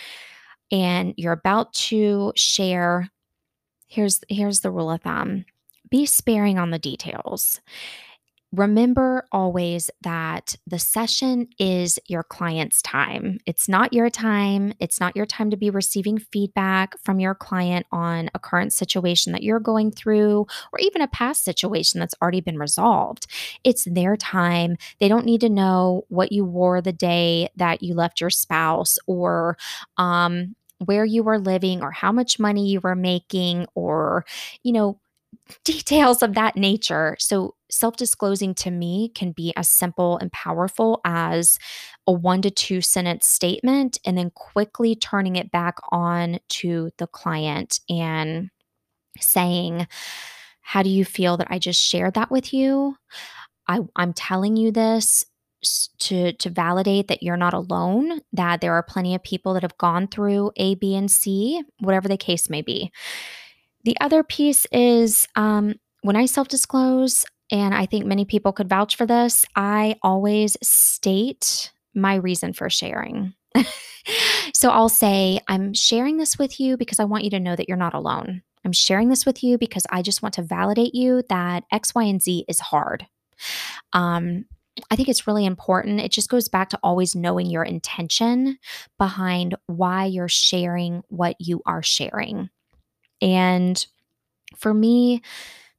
and 0.72 1.14
you're 1.16 1.32
about 1.32 1.72
to 1.74 2.32
share 2.34 3.08
here's 3.86 4.20
here's 4.28 4.60
the 4.60 4.70
rule 4.70 4.90
of 4.90 5.02
thumb 5.02 5.44
be 5.90 6.04
sparing 6.06 6.58
on 6.58 6.70
the 6.70 6.78
details 6.78 7.60
remember 8.52 9.24
always 9.32 9.90
that 10.02 10.54
the 10.66 10.78
session 10.78 11.48
is 11.58 11.98
your 12.06 12.22
client's 12.22 12.82
time. 12.82 13.38
It's 13.46 13.68
not 13.68 13.92
your 13.92 14.10
time. 14.10 14.74
It's 14.78 15.00
not 15.00 15.16
your 15.16 15.24
time 15.24 15.50
to 15.50 15.56
be 15.56 15.70
receiving 15.70 16.18
feedback 16.18 16.94
from 17.02 17.18
your 17.18 17.34
client 17.34 17.86
on 17.92 18.28
a 18.34 18.38
current 18.38 18.72
situation 18.74 19.32
that 19.32 19.42
you're 19.42 19.58
going 19.58 19.90
through 19.90 20.46
or 20.72 20.78
even 20.80 21.00
a 21.00 21.08
past 21.08 21.44
situation 21.44 21.98
that's 21.98 22.14
already 22.20 22.40
been 22.40 22.58
resolved. 22.58 23.26
It's 23.64 23.84
their 23.84 24.16
time. 24.16 24.76
They 25.00 25.08
don't 25.08 25.26
need 25.26 25.40
to 25.40 25.48
know 25.48 26.04
what 26.08 26.30
you 26.30 26.44
wore 26.44 26.82
the 26.82 26.92
day 26.92 27.48
that 27.56 27.82
you 27.82 27.94
left 27.94 28.20
your 28.20 28.30
spouse 28.30 28.98
or 29.06 29.56
um, 29.96 30.54
where 30.86 31.04
you 31.04 31.22
were 31.22 31.38
living 31.38 31.82
or 31.82 31.90
how 31.90 32.12
much 32.12 32.38
money 32.38 32.68
you 32.68 32.80
were 32.80 32.96
making 32.96 33.66
or, 33.74 34.24
you 34.62 34.72
know, 34.72 35.00
details 35.64 36.22
of 36.22 36.34
that 36.34 36.56
nature. 36.56 37.16
So, 37.18 37.54
self 37.70 37.96
disclosing 37.96 38.54
to 38.56 38.70
me 38.70 39.10
can 39.14 39.32
be 39.32 39.52
as 39.56 39.68
simple 39.68 40.18
and 40.18 40.30
powerful 40.30 41.00
as 41.04 41.58
a 42.06 42.12
one 42.12 42.42
to 42.42 42.50
two 42.50 42.80
sentence 42.80 43.26
statement 43.26 43.98
and 44.04 44.16
then 44.18 44.30
quickly 44.34 44.94
turning 44.94 45.36
it 45.36 45.50
back 45.50 45.76
on 45.90 46.38
to 46.50 46.90
the 46.98 47.06
client 47.06 47.80
and 47.88 48.50
saying, 49.18 49.86
How 50.60 50.82
do 50.82 50.90
you 50.90 51.04
feel 51.04 51.36
that 51.38 51.48
I 51.50 51.58
just 51.58 51.80
shared 51.80 52.14
that 52.14 52.30
with 52.30 52.52
you? 52.52 52.96
I, 53.68 53.80
I'm 53.96 54.12
telling 54.12 54.56
you 54.56 54.72
this 54.72 55.24
to 55.98 56.32
to 56.32 56.50
validate 56.50 57.08
that 57.08 57.22
you're 57.22 57.36
not 57.36 57.54
alone 57.54 58.20
that 58.32 58.60
there 58.60 58.74
are 58.74 58.82
plenty 58.82 59.14
of 59.14 59.22
people 59.22 59.54
that 59.54 59.62
have 59.62 59.78
gone 59.78 60.08
through 60.08 60.50
a 60.56 60.74
b 60.76 60.94
and 60.94 61.10
c 61.10 61.62
whatever 61.80 62.08
the 62.08 62.16
case 62.16 62.50
may 62.50 62.62
be. 62.62 62.90
The 63.84 63.96
other 64.00 64.22
piece 64.22 64.66
is 64.72 65.26
um, 65.36 65.74
when 66.02 66.16
i 66.16 66.26
self-disclose 66.26 67.24
and 67.50 67.74
i 67.74 67.86
think 67.86 68.04
many 68.04 68.24
people 68.24 68.52
could 68.52 68.68
vouch 68.68 68.96
for 68.96 69.06
this 69.06 69.44
i 69.56 69.96
always 70.02 70.56
state 70.62 71.72
my 71.94 72.14
reason 72.16 72.52
for 72.52 72.68
sharing. 72.70 73.34
So 74.52 74.70
i'll 74.70 74.88
say 74.88 75.38
i'm 75.46 75.74
sharing 75.74 76.16
this 76.16 76.36
with 76.36 76.58
you 76.58 76.76
because 76.76 76.98
i 76.98 77.04
want 77.04 77.22
you 77.22 77.30
to 77.30 77.40
know 77.40 77.54
that 77.54 77.68
you're 77.68 77.76
not 77.76 77.94
alone. 77.94 78.42
I'm 78.64 78.72
sharing 78.72 79.08
this 79.10 79.24
with 79.24 79.44
you 79.44 79.58
because 79.58 79.86
i 79.90 80.02
just 80.02 80.22
want 80.22 80.34
to 80.34 80.42
validate 80.42 80.92
you 80.92 81.22
that 81.28 81.62
x 81.70 81.94
y 81.94 82.02
and 82.02 82.20
z 82.20 82.44
is 82.48 82.58
hard. 82.58 83.06
Um, 83.92 84.46
I 84.90 84.96
think 84.96 85.08
it's 85.08 85.26
really 85.26 85.44
important. 85.44 86.00
It 86.00 86.12
just 86.12 86.30
goes 86.30 86.48
back 86.48 86.70
to 86.70 86.78
always 86.82 87.14
knowing 87.14 87.46
your 87.46 87.62
intention 87.62 88.58
behind 88.98 89.54
why 89.66 90.06
you're 90.06 90.28
sharing 90.28 91.02
what 91.08 91.36
you 91.38 91.62
are 91.66 91.82
sharing. 91.82 92.48
And 93.20 93.84
for 94.56 94.74
me, 94.74 95.22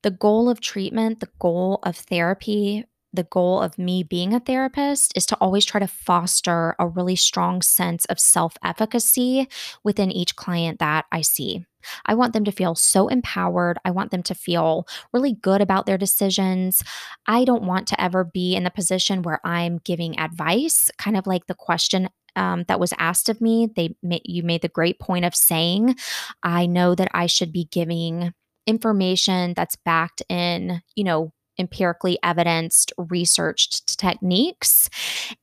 the 0.03 0.11
goal 0.11 0.49
of 0.49 0.61
treatment, 0.61 1.19
the 1.19 1.29
goal 1.39 1.79
of 1.83 1.95
therapy, 1.97 2.85
the 3.13 3.23
goal 3.23 3.61
of 3.61 3.77
me 3.77 4.03
being 4.03 4.33
a 4.33 4.39
therapist 4.39 5.13
is 5.15 5.25
to 5.27 5.35
always 5.37 5.65
try 5.65 5.79
to 5.79 5.87
foster 5.87 6.75
a 6.79 6.87
really 6.87 7.15
strong 7.15 7.61
sense 7.61 8.05
of 8.05 8.19
self 8.19 8.55
efficacy 8.63 9.47
within 9.83 10.11
each 10.11 10.35
client 10.35 10.79
that 10.79 11.05
I 11.11 11.21
see. 11.21 11.65
I 12.05 12.15
want 12.15 12.33
them 12.33 12.45
to 12.45 12.51
feel 12.51 12.75
so 12.75 13.07
empowered. 13.07 13.77
I 13.85 13.91
want 13.91 14.11
them 14.11 14.23
to 14.23 14.35
feel 14.35 14.87
really 15.13 15.33
good 15.33 15.61
about 15.61 15.85
their 15.85 15.97
decisions. 15.97 16.83
I 17.27 17.45
don't 17.45 17.63
want 17.63 17.87
to 17.89 18.01
ever 18.01 18.23
be 18.23 18.55
in 18.55 18.63
the 18.63 18.71
position 18.71 19.21
where 19.21 19.39
I'm 19.45 19.79
giving 19.83 20.19
advice, 20.19 20.89
kind 20.97 21.17
of 21.17 21.27
like 21.27 21.47
the 21.47 21.55
question 21.55 22.09
um, 22.35 22.65
that 22.67 22.79
was 22.79 22.93
asked 22.97 23.29
of 23.29 23.41
me. 23.41 23.69
They 23.75 23.95
you 24.23 24.43
made 24.43 24.61
the 24.61 24.67
great 24.67 24.99
point 24.99 25.25
of 25.25 25.35
saying, 25.35 25.95
I 26.41 26.65
know 26.65 26.95
that 26.95 27.09
I 27.13 27.27
should 27.27 27.51
be 27.51 27.67
giving 27.71 28.33
information 28.65 29.53
that's 29.55 29.75
backed 29.75 30.23
in, 30.29 30.81
you 30.95 31.03
know, 31.03 31.33
empirically 31.59 32.17
evidenced, 32.23 32.91
researched 32.97 33.99
techniques. 33.99 34.89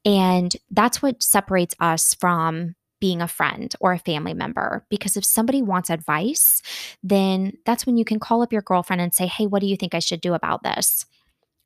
And 0.04 0.56
that's 0.70 1.00
what 1.02 1.23
separates 1.23 1.75
us 1.80 2.14
from 2.14 2.75
being 3.00 3.23
a 3.23 3.28
friend 3.28 3.75
or 3.80 3.92
a 3.92 3.99
family 3.99 4.35
member. 4.35 4.85
Because 4.90 5.16
if 5.16 5.25
somebody 5.25 5.62
wants 5.62 5.90
advice, 5.90 6.62
then 7.02 7.52
that's 7.64 7.87
when 7.87 7.97
you 7.97 8.04
can 8.04 8.21
call 8.21 8.42
up 8.42 8.52
your 8.52 8.62
girlfriend 8.62 9.00
and 9.00 9.14
say, 9.14 9.26
Hey, 9.26 9.47
what 9.47 9.61
do 9.61 9.66
you 9.66 9.76
think 9.76 9.95
I 9.95 9.99
should 9.99 10.21
do 10.21 10.35
about 10.35 10.62
this? 10.62 11.07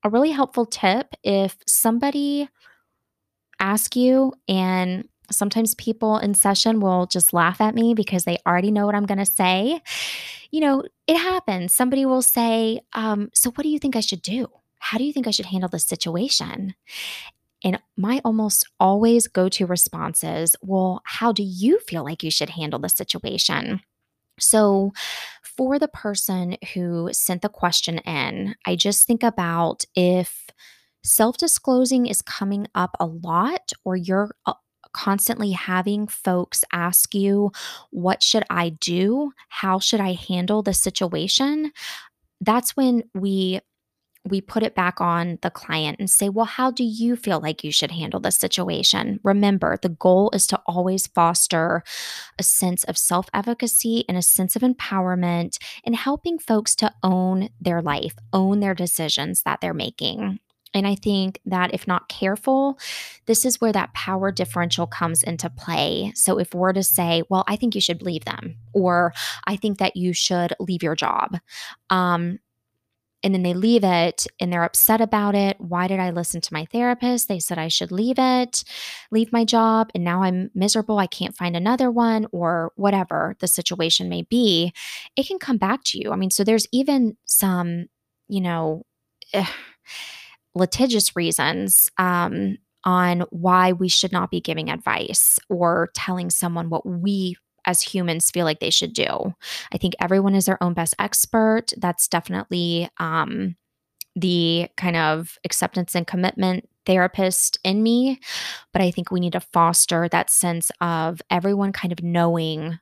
A 0.05 0.11
really 0.11 0.31
helpful 0.31 0.67
tip 0.67 1.15
if 1.23 1.57
somebody 1.67 2.49
asks 3.61 3.97
you 3.97 4.33
and 4.49 5.09
sometimes 5.31 5.75
people 5.75 6.19
in 6.19 6.35
session 6.35 6.81
will 6.81 7.07
just 7.07 7.33
laugh 7.33 7.61
at 7.61 7.75
me 7.75 7.95
because 7.95 8.25
they 8.25 8.39
already 8.47 8.71
know 8.71 8.87
what 8.87 8.95
I'm 8.95 9.07
going 9.07 9.19
to 9.19 9.27
say. 9.27 9.81
You 10.51 10.61
know, 10.61 10.85
it 11.07 11.17
happens. 11.17 11.75
Somebody 11.75 12.07
will 12.07 12.23
say, 12.23 12.81
um, 12.93 13.31
So, 13.35 13.51
what 13.51 13.63
do 13.63 13.69
you 13.69 13.79
think 13.79 13.97
I 13.97 14.01
should 14.01 14.23
do? 14.23 14.47
How 14.79 14.99
do 14.99 15.05
you 15.05 15.13
think 15.13 15.27
I 15.27 15.31
should 15.31 15.47
handle 15.47 15.69
this 15.69 15.85
situation? 15.85 16.75
And 17.65 17.81
my 17.97 18.21
almost 18.25 18.69
always 18.79 19.27
go 19.27 19.49
to 19.49 19.67
response 19.67 20.23
is, 20.23 20.55
Well, 20.63 21.03
how 21.07 21.33
do 21.33 21.43
you 21.43 21.81
feel 21.81 22.05
like 22.05 22.23
you 22.23 22.31
should 22.31 22.51
handle 22.51 22.79
the 22.79 22.89
situation? 22.91 23.81
So, 24.39 24.93
for 25.43 25.79
the 25.79 25.89
person 25.89 26.57
who 26.75 27.11
sent 27.13 27.43
the 27.43 27.49
question 27.49 27.99
in, 27.99 28.57
I 28.67 28.77
just 28.77 29.05
think 29.05 29.23
about 29.23 29.85
if 29.95 30.47
self 31.05 31.37
disclosing 31.39 32.07
is 32.07 32.23
coming 32.23 32.67
up 32.75 32.97
a 33.01 33.07
lot 33.07 33.73
or 33.85 33.97
you're 33.97 34.35
uh, 34.47 34.55
constantly 34.93 35.53
having 35.53 36.07
folks 36.07 36.65
ask 36.73 37.15
you, 37.15 37.51
What 37.91 38.23
should 38.23 38.45
I 38.51 38.71
do? 38.71 39.33
How 39.49 39.79
should 39.79 40.01
I 40.01 40.13
handle 40.13 40.63
the 40.63 40.75
situation? 40.75 41.73
That's 42.41 42.77
when 42.77 43.05
we 43.15 43.61
we 44.27 44.41
put 44.41 44.63
it 44.63 44.75
back 44.75 45.01
on 45.01 45.39
the 45.43 45.51
client 45.51 45.99
and 45.99 46.11
say, 46.11 46.29
Well, 46.29 46.47
how 46.47 46.71
do 46.71 46.83
you 46.83 47.17
feel 47.17 47.41
like 47.41 47.63
you 47.63 47.71
should 47.71 47.91
handle 47.91 48.21
this 48.21 48.37
situation? 48.37 49.21
Remember, 49.23 49.77
the 49.81 49.91
goal 49.91 50.31
is 50.33 50.47
to 50.49 50.61
always 50.67 51.07
foster 51.07 51.83
a 52.39 52.43
sense 52.43 52.85
of 52.85 52.97
self 52.97 53.29
efficacy 53.35 54.05
and 54.09 54.17
a 54.17 54.23
sense 54.23 54.57
of 54.57 54.63
empowerment 54.63 55.59
and 55.85 55.95
helping 55.95 56.39
folks 56.39 56.75
to 56.77 56.93
own 57.03 57.51
their 57.61 57.83
life, 57.83 58.15
own 58.33 58.61
their 58.61 58.75
decisions 58.75 59.43
that 59.43 59.61
they're 59.61 59.75
making. 59.75 60.39
And 60.75 60.89
I 60.89 60.97
think 60.97 61.41
that 61.47 61.73
if 61.73 61.87
not 61.87 62.09
careful, 62.09 62.79
this 63.27 63.45
is 63.45 63.61
where 63.61 63.73
that 63.73 63.95
power 63.95 64.33
differential 64.33 64.89
comes 64.89 65.23
into 65.23 65.49
play. 65.49 66.13
So 66.17 66.39
if 66.39 66.53
we're 66.53 66.73
to 66.73 66.83
say, 66.83 67.23
well, 67.31 67.45
I 67.47 67.55
think 67.55 67.77
you 67.77 67.81
should 67.81 68.03
leave 68.03 68.25
them, 68.25 68.57
or 68.73 69.15
I 69.47 69.55
think 69.55 69.79
that 69.79 69.95
you 69.95 70.13
should 70.13 70.53
leave 70.59 70.83
your 70.83 70.97
job, 70.97 71.39
um, 71.91 72.41
and 73.25 73.35
then 73.35 73.43
they 73.43 73.55
leave 73.55 73.83
it 73.83 74.27
and 74.39 74.53
they're 74.53 74.63
upset 74.63 75.01
about 75.01 75.35
it. 75.35 75.57
Why 75.59 75.89
did 75.89 75.99
I 75.99 76.11
listen 76.11 76.43
to 76.43 76.53
my 76.53 76.67
therapist? 76.67 77.27
They 77.27 77.41
said 77.41 77.59
I 77.59 77.69
should 77.69 77.91
leave 77.91 78.19
it, 78.19 78.63
leave 79.11 79.33
my 79.33 79.45
job, 79.47 79.91
and 79.95 80.05
now 80.05 80.23
I'm 80.23 80.51
miserable. 80.55 80.99
I 80.99 81.07
can't 81.07 81.37
find 81.37 81.57
another 81.57 81.91
one, 81.91 82.27
or 82.33 82.73
whatever 82.77 83.35
the 83.41 83.49
situation 83.49 84.11
may 84.11 84.23
be. 84.23 84.73
It 85.17 85.27
can 85.27 85.39
come 85.39 85.57
back 85.57 85.83
to 85.87 85.99
you. 85.99 86.13
I 86.13 86.17
mean, 86.17 86.31
so 86.31 86.45
there's 86.45 86.67
even 86.71 87.17
some, 87.25 87.87
you 88.29 88.43
know, 88.43 88.85
ugh, 89.33 89.49
litigious 90.55 91.17
reasons 91.17 91.91
um, 91.97 92.59
on 92.85 93.23
why 93.31 93.73
we 93.73 93.89
should 93.89 94.13
not 94.13 94.31
be 94.31 94.41
giving 94.41 94.69
advice 94.71 95.39
or 95.49 95.89
telling 95.95 96.29
someone 96.29 96.69
what 96.69 96.85
we 96.87 97.37
as 97.67 97.83
humans 97.83 98.31
feel 98.31 98.45
like 98.45 98.61
they 98.61 98.71
should 98.71 98.93
do. 98.93 99.35
I 99.73 99.79
think 99.79 99.95
everyone 100.01 100.35
is 100.35 100.47
their 100.47 100.63
own 100.63 100.75
best 100.75 100.95
expert. 100.99 101.73
That's 101.77 102.09
definitely 102.09 102.89
um, 102.99 103.57
the 104.17 104.69
kind 104.77 104.97
of 104.97 105.39
acceptance 105.45 105.95
and 105.95 106.07
commitment 106.07 106.69
therapist 106.87 107.59
in 107.65 107.83
me. 107.83 108.21
But 108.73 108.83
I 108.83 108.91
think 108.91 109.11
we 109.11 109.21
need 109.21 109.33
to 109.33 109.41
foster 109.41 110.09
that 110.09 110.31
sense 110.31 110.71
of 110.81 111.21
everyone 111.31 111.73
kind 111.73 111.93
of 111.93 112.03
knowing 112.03 112.79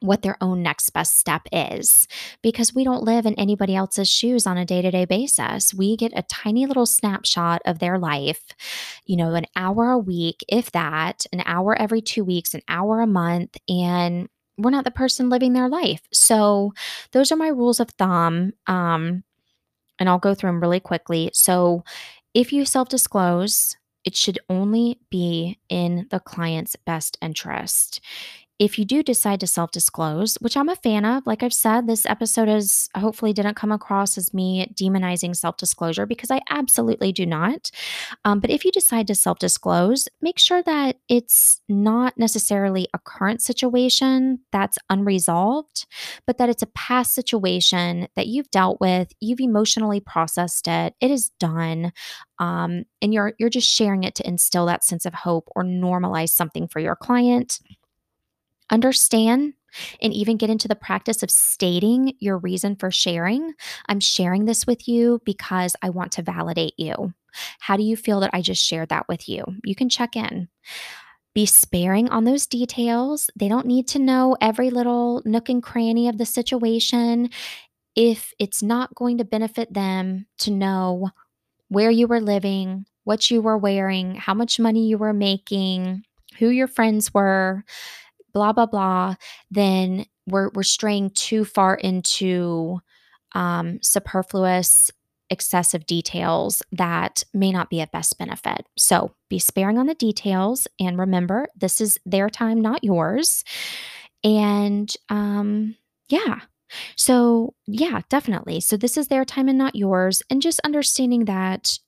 what 0.00 0.22
their 0.22 0.36
own 0.40 0.62
next 0.62 0.90
best 0.90 1.16
step 1.16 1.42
is 1.52 2.06
because 2.42 2.74
we 2.74 2.84
don't 2.84 3.02
live 3.02 3.24
in 3.24 3.34
anybody 3.34 3.74
else's 3.74 4.08
shoes 4.08 4.46
on 4.46 4.58
a 4.58 4.64
day 4.64 4.82
to 4.82 4.90
day 4.90 5.04
basis. 5.04 5.72
We 5.72 5.96
get 5.96 6.12
a 6.14 6.22
tiny 6.22 6.66
little 6.66 6.86
snapshot 6.86 7.62
of 7.64 7.78
their 7.78 7.98
life, 7.98 8.44
you 9.06 9.16
know, 9.16 9.34
an 9.34 9.46
hour 9.56 9.90
a 9.90 9.98
week, 9.98 10.44
if 10.48 10.70
that, 10.72 11.24
an 11.32 11.42
hour 11.46 11.74
every 11.80 12.02
two 12.02 12.24
weeks, 12.24 12.54
an 12.54 12.62
hour 12.68 13.00
a 13.00 13.06
month. 13.06 13.56
And 13.68 14.28
we're 14.58 14.70
not 14.70 14.84
the 14.84 14.90
person 14.90 15.28
living 15.28 15.52
their 15.52 15.68
life. 15.68 16.02
So, 16.12 16.72
those 17.12 17.30
are 17.32 17.36
my 17.36 17.48
rules 17.48 17.80
of 17.80 17.90
thumb. 17.90 18.52
Um, 18.66 19.22
and 19.98 20.08
I'll 20.08 20.18
go 20.18 20.34
through 20.34 20.48
them 20.48 20.60
really 20.60 20.80
quickly. 20.80 21.30
So, 21.32 21.84
if 22.34 22.52
you 22.52 22.64
self 22.64 22.88
disclose, 22.88 23.76
it 24.04 24.14
should 24.14 24.38
only 24.48 25.00
be 25.10 25.58
in 25.68 26.06
the 26.10 26.20
client's 26.20 26.76
best 26.76 27.18
interest 27.20 28.00
if 28.58 28.78
you 28.78 28.86
do 28.86 29.02
decide 29.02 29.40
to 29.40 29.46
self 29.46 29.70
disclose, 29.70 30.36
which 30.36 30.56
I'm 30.56 30.68
a 30.68 30.76
fan 30.76 31.04
of, 31.04 31.26
like 31.26 31.42
I've 31.42 31.52
said, 31.52 31.86
this 31.86 32.06
episode 32.06 32.48
is 32.48 32.88
hopefully 32.96 33.32
didn't 33.32 33.56
come 33.56 33.70
across 33.70 34.16
as 34.16 34.32
me 34.32 34.72
demonizing 34.74 35.36
self 35.36 35.58
disclosure 35.58 36.06
because 36.06 36.30
I 36.30 36.40
absolutely 36.48 37.12
do 37.12 37.26
not. 37.26 37.70
Um, 38.24 38.40
but 38.40 38.50
if 38.50 38.64
you 38.64 38.72
decide 38.72 39.06
to 39.08 39.14
self 39.14 39.38
disclose, 39.38 40.08
make 40.22 40.38
sure 40.38 40.62
that 40.62 40.96
it's 41.08 41.60
not 41.68 42.16
necessarily 42.16 42.88
a 42.94 42.98
current 42.98 43.42
situation 43.42 44.40
that's 44.52 44.78
unresolved, 44.88 45.86
but 46.26 46.38
that 46.38 46.48
it's 46.48 46.62
a 46.62 46.68
past 46.68 47.14
situation 47.14 48.08
that 48.16 48.26
you've 48.26 48.50
dealt 48.50 48.80
with, 48.80 49.12
you've 49.20 49.40
emotionally 49.40 50.00
processed 50.00 50.66
it, 50.66 50.94
it 51.00 51.10
is 51.10 51.30
done. 51.38 51.92
Um, 52.38 52.84
and 53.02 53.12
you're 53.12 53.34
you're 53.38 53.50
just 53.50 53.68
sharing 53.68 54.04
it 54.04 54.14
to 54.16 54.26
instill 54.26 54.66
that 54.66 54.84
sense 54.84 55.04
of 55.04 55.14
hope 55.14 55.48
or 55.54 55.62
normalize 55.62 56.30
something 56.30 56.68
for 56.68 56.80
your 56.80 56.96
client 56.96 57.60
understand 58.70 59.54
and 60.00 60.12
even 60.12 60.36
get 60.36 60.50
into 60.50 60.68
the 60.68 60.74
practice 60.74 61.22
of 61.22 61.30
stating 61.30 62.14
your 62.18 62.38
reason 62.38 62.76
for 62.76 62.90
sharing. 62.90 63.52
I'm 63.88 64.00
sharing 64.00 64.44
this 64.44 64.66
with 64.66 64.88
you 64.88 65.20
because 65.24 65.76
I 65.82 65.90
want 65.90 66.12
to 66.12 66.22
validate 66.22 66.74
you. 66.76 67.12
How 67.60 67.76
do 67.76 67.82
you 67.82 67.96
feel 67.96 68.20
that 68.20 68.30
I 68.32 68.40
just 68.40 68.64
shared 68.64 68.88
that 68.88 69.08
with 69.08 69.28
you? 69.28 69.44
You 69.64 69.74
can 69.74 69.88
check 69.88 70.16
in. 70.16 70.48
Be 71.34 71.44
sparing 71.44 72.08
on 72.08 72.24
those 72.24 72.46
details. 72.46 73.28
They 73.36 73.48
don't 73.48 73.66
need 73.66 73.88
to 73.88 73.98
know 73.98 74.36
every 74.40 74.70
little 74.70 75.20
nook 75.26 75.50
and 75.50 75.62
cranny 75.62 76.08
of 76.08 76.16
the 76.16 76.24
situation. 76.24 77.28
If 77.94 78.32
it's 78.38 78.62
not 78.62 78.94
going 78.94 79.18
to 79.18 79.24
benefit 79.24 79.72
them 79.72 80.26
to 80.38 80.50
know 80.50 81.10
where 81.68 81.90
you 81.90 82.06
were 82.06 82.20
living, 82.20 82.86
what 83.04 83.30
you 83.30 83.42
were 83.42 83.58
wearing, 83.58 84.14
how 84.14 84.32
much 84.32 84.58
money 84.58 84.86
you 84.86 84.96
were 84.96 85.12
making, 85.12 86.04
who 86.38 86.48
your 86.48 86.68
friends 86.68 87.12
were, 87.12 87.64
blah 88.36 88.52
blah 88.52 88.66
blah 88.66 89.14
then 89.50 90.04
we're 90.26 90.50
we're 90.50 90.62
straying 90.62 91.08
too 91.10 91.42
far 91.42 91.74
into 91.76 92.78
um, 93.32 93.78
superfluous 93.82 94.90
excessive 95.30 95.86
details 95.86 96.62
that 96.70 97.24
may 97.32 97.50
not 97.50 97.70
be 97.70 97.80
of 97.80 97.90
best 97.90 98.18
benefit. 98.18 98.66
So 98.76 99.14
be 99.28 99.38
sparing 99.38 99.78
on 99.78 99.86
the 99.86 99.94
details 99.94 100.68
and 100.78 100.98
remember 100.98 101.48
this 101.56 101.80
is 101.80 101.98
their 102.06 102.28
time 102.30 102.60
not 102.60 102.84
yours. 102.84 103.42
And 104.22 104.92
um 105.08 105.74
yeah. 106.08 106.40
So 106.96 107.54
yeah 107.66 108.02
definitely. 108.08 108.60
So 108.60 108.76
this 108.76 108.96
is 108.96 109.08
their 109.08 109.24
time 109.24 109.48
and 109.48 109.58
not 109.58 109.74
yours 109.74 110.22
and 110.30 110.42
just 110.42 110.60
understanding 110.64 111.24
that 111.24 111.78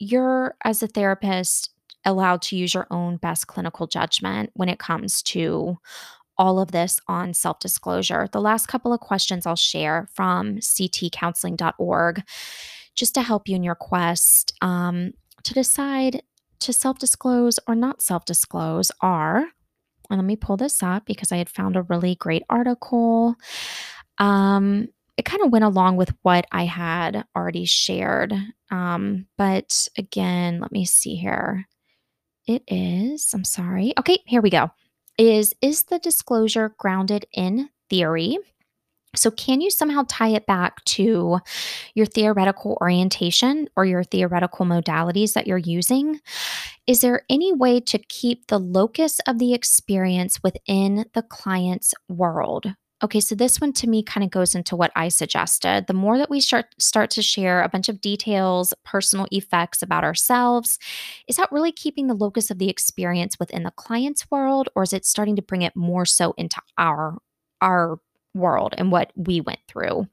you're 0.00 0.56
as 0.64 0.82
a 0.82 0.88
therapist 0.88 1.70
allowed 2.04 2.42
to 2.42 2.56
use 2.56 2.74
your 2.74 2.86
own 2.90 3.16
best 3.16 3.46
clinical 3.46 3.86
judgment 3.86 4.50
when 4.54 4.68
it 4.68 4.78
comes 4.78 5.22
to 5.22 5.78
all 6.38 6.60
of 6.60 6.70
this 6.70 7.00
on 7.08 7.34
self 7.34 7.58
disclosure. 7.58 8.28
The 8.32 8.40
last 8.40 8.66
couple 8.66 8.92
of 8.92 9.00
questions 9.00 9.46
I'll 9.46 9.56
share 9.56 10.08
from 10.14 10.56
ctcounseling.org 10.56 12.22
just 12.94 13.14
to 13.14 13.22
help 13.22 13.48
you 13.48 13.56
in 13.56 13.62
your 13.62 13.74
quest 13.74 14.52
um, 14.60 15.12
to 15.44 15.54
decide 15.54 16.22
to 16.60 16.72
self 16.72 16.98
disclose 16.98 17.58
or 17.66 17.74
not 17.74 18.02
self 18.02 18.24
disclose 18.24 18.90
are, 19.00 19.38
and 20.10 20.18
let 20.18 20.24
me 20.24 20.36
pull 20.36 20.56
this 20.56 20.82
up 20.82 21.06
because 21.06 21.32
I 21.32 21.36
had 21.36 21.48
found 21.48 21.76
a 21.76 21.82
really 21.82 22.14
great 22.14 22.44
article. 22.48 23.34
Um, 24.18 24.88
it 25.16 25.24
kind 25.24 25.42
of 25.42 25.50
went 25.50 25.64
along 25.64 25.96
with 25.96 26.12
what 26.22 26.46
I 26.52 26.64
had 26.64 27.24
already 27.36 27.64
shared. 27.64 28.32
Um, 28.70 29.26
but 29.36 29.88
again, 29.98 30.60
let 30.60 30.70
me 30.70 30.84
see 30.84 31.16
here. 31.16 31.66
It 32.48 32.62
is, 32.66 33.34
I'm 33.34 33.44
sorry. 33.44 33.92
Okay, 33.98 34.20
here 34.24 34.40
we 34.40 34.48
go. 34.48 34.70
Is 35.18 35.54
is 35.60 35.82
the 35.84 35.98
disclosure 35.98 36.74
grounded 36.78 37.26
in 37.32 37.68
theory? 37.90 38.38
So, 39.14 39.30
can 39.30 39.60
you 39.60 39.70
somehow 39.70 40.04
tie 40.08 40.30
it 40.30 40.46
back 40.46 40.82
to 40.86 41.40
your 41.94 42.06
theoretical 42.06 42.78
orientation 42.80 43.68
or 43.76 43.84
your 43.84 44.02
theoretical 44.02 44.64
modalities 44.64 45.34
that 45.34 45.46
you're 45.46 45.58
using? 45.58 46.20
Is 46.86 47.02
there 47.02 47.22
any 47.28 47.52
way 47.52 47.80
to 47.80 47.98
keep 47.98 48.46
the 48.46 48.58
locus 48.58 49.20
of 49.26 49.38
the 49.38 49.52
experience 49.52 50.42
within 50.42 51.04
the 51.12 51.22
client's 51.22 51.92
world? 52.08 52.74
Okay, 53.02 53.20
so 53.20 53.34
this 53.36 53.60
one 53.60 53.72
to 53.74 53.88
me 53.88 54.02
kind 54.02 54.24
of 54.24 54.30
goes 54.30 54.56
into 54.56 54.74
what 54.74 54.90
I 54.96 55.08
suggested. 55.08 55.86
The 55.86 55.94
more 55.94 56.18
that 56.18 56.30
we 56.30 56.40
start 56.40 56.66
start 56.78 57.10
to 57.10 57.22
share 57.22 57.62
a 57.62 57.68
bunch 57.68 57.88
of 57.88 58.00
details, 58.00 58.74
personal 58.84 59.26
effects 59.30 59.82
about 59.82 60.02
ourselves, 60.02 60.78
is 61.28 61.36
that 61.36 61.52
really 61.52 61.70
keeping 61.70 62.08
the 62.08 62.14
locus 62.14 62.50
of 62.50 62.58
the 62.58 62.68
experience 62.68 63.38
within 63.38 63.62
the 63.62 63.70
client's 63.70 64.28
world 64.30 64.68
or 64.74 64.82
is 64.82 64.92
it 64.92 65.04
starting 65.04 65.36
to 65.36 65.42
bring 65.42 65.62
it 65.62 65.76
more 65.76 66.04
so 66.04 66.34
into 66.36 66.60
our 66.76 67.18
our 67.60 67.98
world 68.34 68.74
and 68.78 68.90
what 68.90 69.12
we 69.16 69.40
went 69.40 69.60
through. 69.68 70.08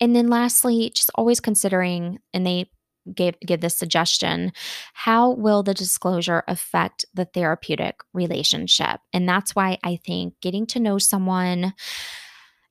And 0.00 0.16
then 0.16 0.28
lastly, 0.28 0.90
just 0.94 1.10
always 1.14 1.40
considering, 1.40 2.18
and 2.32 2.46
they 2.46 2.70
gave 3.14 3.38
give 3.40 3.60
this 3.60 3.76
suggestion, 3.76 4.52
how 4.94 5.30
will 5.32 5.62
the 5.62 5.74
disclosure 5.74 6.42
affect 6.48 7.04
the 7.14 7.24
therapeutic 7.24 8.00
relationship? 8.12 9.00
And 9.12 9.28
that's 9.28 9.54
why 9.54 9.78
I 9.82 9.96
think 9.96 10.34
getting 10.40 10.66
to 10.68 10.80
know 10.80 10.98
someone 10.98 11.74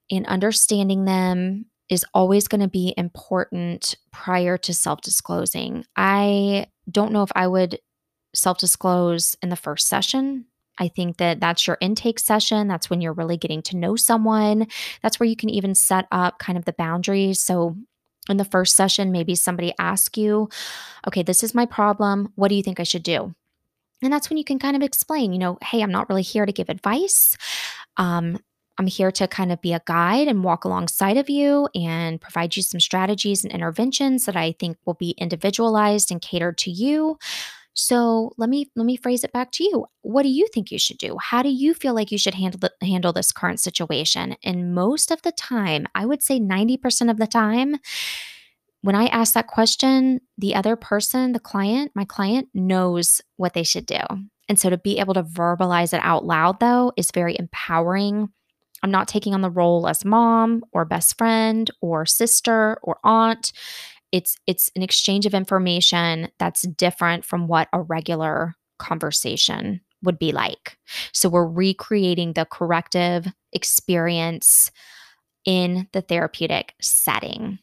and 0.09 0.25
understanding 0.27 1.05
them 1.05 1.65
is 1.89 2.05
always 2.13 2.47
going 2.47 2.61
to 2.61 2.69
be 2.69 2.93
important 2.97 3.95
prior 4.11 4.57
to 4.57 4.73
self-disclosing. 4.73 5.85
I 5.95 6.67
don't 6.89 7.11
know 7.11 7.23
if 7.23 7.31
I 7.35 7.47
would 7.47 7.79
self-disclose 8.33 9.35
in 9.41 9.49
the 9.49 9.55
first 9.57 9.87
session 9.87 10.45
I 10.81 10.87
think 10.87 11.17
that 11.17 11.39
that's 11.39 11.67
your 11.67 11.77
intake 11.79 12.19
session. 12.19 12.67
That's 12.67 12.89
when 12.89 13.01
you're 13.01 13.13
really 13.13 13.37
getting 13.37 13.61
to 13.63 13.77
know 13.77 13.95
someone. 13.95 14.67
That's 15.03 15.19
where 15.19 15.29
you 15.29 15.35
can 15.35 15.49
even 15.49 15.75
set 15.75 16.07
up 16.11 16.39
kind 16.39 16.57
of 16.57 16.65
the 16.65 16.73
boundaries. 16.73 17.39
So, 17.39 17.75
in 18.29 18.37
the 18.37 18.45
first 18.45 18.75
session, 18.75 19.11
maybe 19.11 19.35
somebody 19.35 19.73
asks 19.79 20.17
you, 20.17 20.49
okay, 21.07 21.23
this 21.23 21.43
is 21.43 21.55
my 21.55 21.65
problem. 21.65 22.31
What 22.35 22.49
do 22.49 22.55
you 22.55 22.63
think 22.63 22.79
I 22.79 22.83
should 22.83 23.03
do? 23.03 23.33
And 24.03 24.11
that's 24.11 24.29
when 24.29 24.37
you 24.37 24.43
can 24.43 24.59
kind 24.59 24.75
of 24.75 24.81
explain, 24.81 25.33
you 25.33 25.39
know, 25.39 25.57
hey, 25.61 25.81
I'm 25.81 25.91
not 25.91 26.09
really 26.09 26.21
here 26.21 26.45
to 26.45 26.51
give 26.51 26.69
advice. 26.69 27.37
Um, 27.97 28.39
I'm 28.77 28.87
here 28.87 29.11
to 29.11 29.27
kind 29.27 29.51
of 29.51 29.61
be 29.61 29.73
a 29.73 29.81
guide 29.85 30.27
and 30.27 30.43
walk 30.43 30.65
alongside 30.65 31.17
of 31.17 31.29
you 31.29 31.67
and 31.75 32.19
provide 32.19 32.55
you 32.55 32.63
some 32.63 32.79
strategies 32.79 33.43
and 33.43 33.53
interventions 33.53 34.25
that 34.25 34.35
I 34.35 34.53
think 34.53 34.77
will 34.85 34.95
be 34.95 35.11
individualized 35.17 36.09
and 36.09 36.21
catered 36.21 36.57
to 36.59 36.71
you. 36.71 37.17
So 37.73 38.33
let 38.37 38.49
me 38.49 38.69
let 38.75 38.85
me 38.85 38.97
phrase 38.97 39.23
it 39.23 39.31
back 39.31 39.51
to 39.53 39.63
you. 39.63 39.85
What 40.01 40.23
do 40.23 40.29
you 40.29 40.47
think 40.53 40.71
you 40.71 40.79
should 40.79 40.97
do? 40.97 41.17
How 41.21 41.41
do 41.41 41.49
you 41.49 41.73
feel 41.73 41.93
like 41.93 42.11
you 42.11 42.17
should 42.17 42.33
handle 42.33 42.59
the, 42.59 42.85
handle 42.85 43.13
this 43.13 43.31
current 43.31 43.59
situation? 43.59 44.35
And 44.43 44.75
most 44.75 45.11
of 45.11 45.21
the 45.21 45.31
time, 45.31 45.87
I 45.95 46.05
would 46.05 46.21
say 46.21 46.39
90% 46.39 47.09
of 47.09 47.17
the 47.17 47.27
time, 47.27 47.77
when 48.81 48.95
I 48.95 49.05
ask 49.07 49.33
that 49.33 49.47
question, 49.47 50.21
the 50.37 50.55
other 50.55 50.75
person, 50.75 51.33
the 51.33 51.39
client, 51.39 51.91
my 51.95 52.03
client 52.03 52.49
knows 52.53 53.21
what 53.37 53.53
they 53.53 53.63
should 53.63 53.85
do. 53.85 54.01
And 54.49 54.59
so 54.59 54.69
to 54.69 54.77
be 54.77 54.99
able 54.99 55.13
to 55.13 55.23
verbalize 55.23 55.93
it 55.93 56.01
out 56.03 56.25
loud 56.25 56.59
though 56.59 56.91
is 56.97 57.11
very 57.11 57.37
empowering. 57.39 58.29
I'm 58.83 58.91
not 58.91 59.07
taking 59.07 59.33
on 59.33 59.41
the 59.41 59.51
role 59.51 59.87
as 59.87 60.03
mom 60.03 60.63
or 60.73 60.83
best 60.83 61.17
friend 61.17 61.69
or 61.79 62.05
sister 62.05 62.79
or 62.81 62.97
aunt 63.03 63.53
it's 64.11 64.37
it's 64.47 64.69
an 64.75 64.81
exchange 64.81 65.25
of 65.25 65.33
information 65.33 66.29
that's 66.39 66.63
different 66.63 67.25
from 67.25 67.47
what 67.47 67.69
a 67.73 67.81
regular 67.81 68.55
conversation 68.79 69.81
would 70.03 70.17
be 70.17 70.31
like. 70.31 70.77
So 71.13 71.29
we're 71.29 71.47
recreating 71.47 72.33
the 72.33 72.45
corrective 72.45 73.27
experience 73.53 74.71
in 75.45 75.87
the 75.93 76.01
therapeutic 76.01 76.73
setting. 76.81 77.59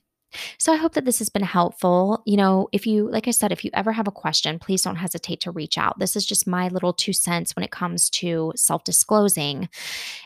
So 0.59 0.73
I 0.73 0.77
hope 0.77 0.95
that 0.95 1.05
this 1.05 1.19
has 1.19 1.29
been 1.29 1.43
helpful. 1.43 2.23
You 2.27 2.37
know, 2.37 2.69
if 2.73 2.87
you, 2.87 3.11
like 3.11 3.29
I 3.29 3.31
said, 3.31 3.53
if 3.53 3.65
you 3.65 3.71
ever 3.75 3.93
have 3.93 4.09
a 4.09 4.13
question, 4.13 4.59
please 4.59 4.83
don't 4.83 4.97
hesitate 4.97 5.41
to 5.41 5.51
reach 5.51 5.79
out. 5.79 5.99
This 5.99 6.17
is 6.17 6.27
just 6.27 6.47
my 6.47 6.69
little 6.69 6.93
two 6.93 7.13
cents 7.13 7.57
when 7.57 7.65
it 7.65 7.71
comes 7.71 8.11
to 8.11 8.53
self 8.57 8.85
disclosing. 8.85 9.69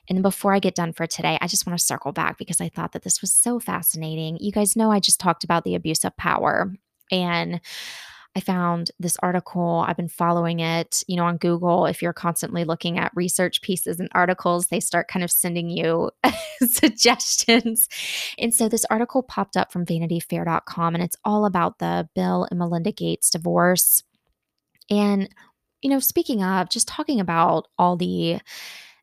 And 0.09 0.23
before 0.23 0.55
I 0.55 0.59
get 0.59 0.75
done 0.75 0.93
for 0.93 1.07
today, 1.07 1.39
I 1.41 1.47
just 1.47 1.67
want 1.67 1.79
to 1.79 1.85
circle 1.85 2.13
back 2.13 2.39
because 2.39 2.61
I 2.61 2.69
thought 2.69 2.93
that 2.93 3.03
this 3.03 3.21
was 3.21 3.33
so 3.33 3.61
fascinating. 3.61 4.39
You 4.41 4.53
guys 4.53 4.77
know 4.77 4.91
I 4.91 5.01
just 5.01 5.21
talked 5.21 5.45
about 5.45 5.65
the 5.65 5.75
abuse 5.75 6.05
of 6.05 6.17
power. 6.17 6.73
And 7.11 7.61
I 8.35 8.41
found 8.41 8.91
this 8.99 9.17
article. 9.23 9.85
I've 9.87 9.97
been 9.97 10.09
following 10.09 10.61
it, 10.61 11.05
you 11.07 11.17
know, 11.17 11.25
on 11.25 11.37
Google. 11.37 11.85
If 11.85 12.01
you're 12.01 12.15
constantly 12.15 12.65
looking 12.65 12.99
at 12.99 13.13
research 13.15 13.61
pieces 13.61 14.01
and 14.01 14.09
articles, 14.13 14.69
they 14.69 14.81
start 14.81 15.09
kind 15.09 15.23
of 15.23 15.31
sending 15.31 15.69
you 15.69 16.11
suggestions. 16.67 17.89
And 18.39 18.55
so 18.55 18.69
this 18.69 18.87
article 18.87 19.23
popped 19.23 19.57
up 19.57 19.71
from 19.71 19.85
vanityfair.com 19.85 20.95
and 20.95 21.05
it's 21.05 21.17
all 21.25 21.45
about 21.45 21.79
the 21.79 22.09
Bill 22.15 22.49
and 22.51 22.59
Melinda 22.59 22.93
Gates 22.93 23.29
divorce. 23.29 24.03
And, 24.89 25.29
you 25.83 25.91
know, 25.91 25.99
speaking 25.99 26.43
of 26.43 26.71
just 26.71 26.89
talking 26.89 27.21
about 27.21 27.69
all 27.79 27.97
the 27.97 28.41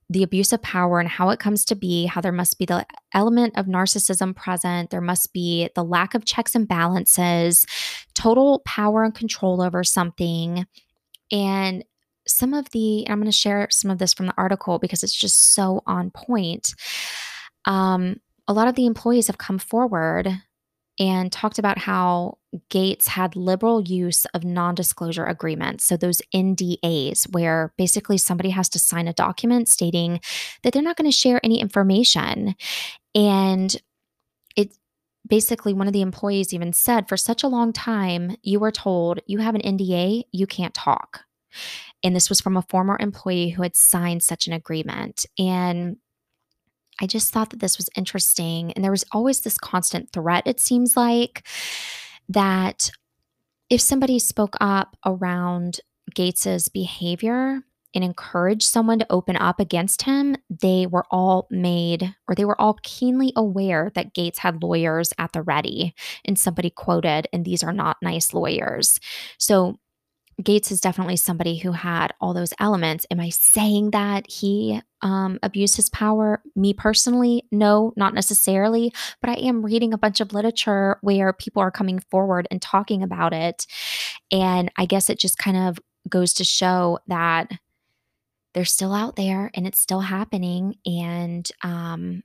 the 0.10 0.24
abuse 0.24 0.52
of 0.52 0.62
power 0.62 1.00
and 1.00 1.08
how 1.08 1.30
it 1.30 1.39
comes 1.39 1.63
to 1.65 1.76
be, 1.76 2.06
how 2.06 2.19
there 2.19 2.32
must 2.32 2.58
be 2.58 2.65
the 2.65 2.86
element 3.13 3.56
of 3.58 3.67
narcissism 3.67 4.36
present, 4.36 4.89
there 4.89 5.02
must 5.02 5.32
be 5.34 5.69
the 5.76 5.84
lack 5.84 6.15
of 6.15 6.26
checks 6.26 6.56
and 6.56 6.67
balances, 6.67 7.65
total 8.15 8.60
power 8.65 9.04
and 9.04 9.13
control 9.13 9.62
over 9.62 9.84
something. 9.84 10.65
And 11.32 11.86
some 12.28 12.56
of 12.56 12.69
the, 12.72 13.06
I'm 13.08 13.19
going 13.19 13.26
to 13.26 13.32
share 13.32 13.67
some 13.69 13.91
of 13.91 14.00
this 14.00 14.13
from 14.13 14.26
the 14.26 14.34
article 14.36 14.80
because 14.80 15.04
it's 15.04 15.15
just 15.15 15.54
so 15.54 15.84
on 15.86 16.10
point. 16.10 16.74
Um, 17.65 18.19
a 18.48 18.54
lot 18.54 18.67
of 18.67 18.74
the 18.76 18.88
employees 18.88 19.28
have 19.28 19.38
come 19.38 19.60
forward 19.60 20.28
and 21.00 21.32
talked 21.32 21.60
about 21.60 21.78
how 21.78 22.38
Gates 22.69 23.09
had 23.09 23.35
liberal 23.35 23.81
use 23.81 24.25
of 24.33 24.43
non 24.43 24.75
disclosure 24.75 25.25
agreements. 25.25 25.85
So, 25.85 25.97
those 25.97 26.21
NDAs, 26.33 27.31
where 27.31 27.73
basically 27.77 28.17
somebody 28.17 28.49
has 28.49 28.69
to 28.69 28.79
sign 28.79 29.07
a 29.07 29.13
document 29.13 29.69
stating 29.69 30.19
that 30.63 30.73
they're 30.73 30.81
not 30.81 30.97
going 30.97 31.09
to 31.09 31.15
share 31.15 31.39
any 31.43 31.59
information. 31.59 32.55
And 33.13 33.75
it 34.55 34.75
basically, 35.27 35.73
one 35.73 35.88
of 35.88 35.93
the 35.93 36.01
employees 36.01 36.53
even 36.53 36.73
said, 36.73 37.07
for 37.07 37.17
such 37.17 37.43
a 37.43 37.47
long 37.47 37.71
time, 37.71 38.35
you 38.41 38.59
were 38.59 38.71
told 38.71 39.19
you 39.27 39.39
have 39.39 39.55
an 39.55 39.62
NDA, 39.62 40.23
you 40.31 40.47
can't 40.47 40.73
talk. 40.73 41.25
And 42.03 42.15
this 42.15 42.29
was 42.29 42.41
from 42.41 42.57
a 42.57 42.63
former 42.63 42.97
employee 42.99 43.49
who 43.49 43.63
had 43.63 43.75
signed 43.75 44.23
such 44.23 44.47
an 44.47 44.53
agreement. 44.53 45.25
And 45.38 45.97
I 47.01 47.07
just 47.07 47.31
thought 47.31 47.49
that 47.51 47.59
this 47.59 47.77
was 47.77 47.89
interesting. 47.95 48.71
And 48.73 48.83
there 48.83 48.91
was 48.91 49.05
always 49.12 49.41
this 49.41 49.57
constant 49.57 50.12
threat, 50.12 50.43
it 50.45 50.59
seems 50.59 50.97
like, 50.97 51.47
that 52.30 52.89
if 53.70 53.82
somebody 53.82 54.20
spoke 54.20 54.56
up 54.62 54.96
around 55.06 55.80
Gates's 56.15 56.70
behavior 56.70 57.62
and 57.96 58.04
encouraged 58.04 58.68
someone 58.68 59.00
to 59.00 59.12
open 59.12 59.36
up 59.36 59.60
against 59.60 60.04
him, 60.04 60.36
they 60.50 60.86
were 60.86 61.06
all 61.12 61.48
made 61.50 62.15
or 62.28 62.36
they 62.36 62.46
were 62.46 62.60
all 62.60 62.78
keenly 62.84 63.34
aware 63.36 63.92
that 63.96 64.13
Gates 64.13 64.39
had 64.39 64.62
lawyers 64.62 65.12
at 65.18 65.34
the 65.34 65.42
ready. 65.42 65.94
And 66.26 66.38
somebody 66.38 66.70
quoted, 66.70 67.28
and 67.34 67.44
these 67.46 67.63
are 67.63 67.74
not 67.74 67.98
nice 68.02 68.34
lawyers. 68.34 69.00
So 69.38 69.80
Gates 70.41 70.71
is 70.71 70.80
definitely 70.80 71.17
somebody 71.17 71.58
who 71.58 71.73
had 71.73 72.13
all 72.21 72.34
those 72.34 72.54
elements. 72.60 73.06
Am 73.12 73.19
I 73.19 73.30
saying 73.30 73.91
that 73.91 74.30
he 74.30 74.82
um, 75.02 75.38
abused 75.43 75.75
his 75.75 75.89
power? 75.89 76.41
Me 76.56 76.73
personally, 76.73 77.45
no, 77.52 77.93
not 77.97 78.13
necessarily. 78.13 78.93
But 79.21 79.32
I 79.32 79.34
am 79.34 79.65
reading 79.65 79.93
a 79.93 79.97
bunch 79.97 80.21
of 80.21 80.34
literature 80.34 80.97
where 81.02 81.34
people 81.34 81.62
are 81.62 81.71
coming 81.71 81.99
forward 82.10 82.47
and 82.49 82.62
talking 82.62 83.04
about 83.04 83.34
it. 83.34 83.67
And 84.32 84.71
I 84.78 84.86
guess 84.86 85.10
it 85.10 85.19
just 85.19 85.38
kind 85.38 85.58
of 85.58 85.80
goes 86.08 86.34
to 86.36 86.43
show 86.43 86.99
that 87.08 87.52
they're 88.54 88.65
still 88.65 88.93
out 88.93 89.15
there 89.15 89.52
and 89.54 89.67
it's 89.67 89.80
still 89.80 90.02
happening. 90.02 90.75
And 90.86 91.49
um, 91.63 92.23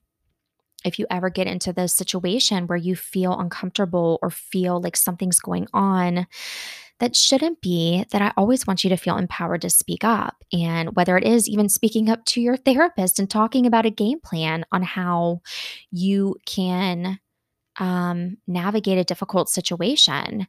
if 0.85 0.99
you 0.99 1.07
ever 1.11 1.31
get 1.31 1.47
into 1.47 1.73
the 1.73 1.89
situation 1.89 2.67
where 2.67 2.79
you 2.79 2.95
feel 2.95 3.39
uncomfortable 3.39 4.19
or 4.23 4.31
feel 4.31 4.81
like 4.81 4.97
something's 4.97 5.41
going 5.41 5.67
on, 5.73 6.27
that 7.01 7.17
shouldn't 7.17 7.61
be 7.61 8.05
that 8.11 8.23
I 8.23 8.33
always 8.37 8.67
want 8.67 8.85
you 8.85 8.91
to 8.91 8.97
feel 8.97 9.17
empowered 9.17 9.63
to 9.63 9.71
speak 9.71 10.05
up. 10.05 10.45
And 10.53 10.95
whether 10.95 11.17
it 11.17 11.25
is 11.25 11.49
even 11.49 11.69
speaking 11.69 12.09
up 12.09 12.25
to 12.27 12.41
your 12.41 12.57
therapist 12.57 13.19
and 13.19 13.29
talking 13.29 13.67
about 13.67 13.87
a 13.87 13.91
game 13.91 14.21
plan 14.21 14.65
on 14.71 14.83
how 14.83 15.41
you 15.91 16.37
can 16.47 17.19
um, 17.79 18.37
navigate 18.47 18.99
a 18.99 19.05
difficult 19.05 19.49
situation. 19.49 20.47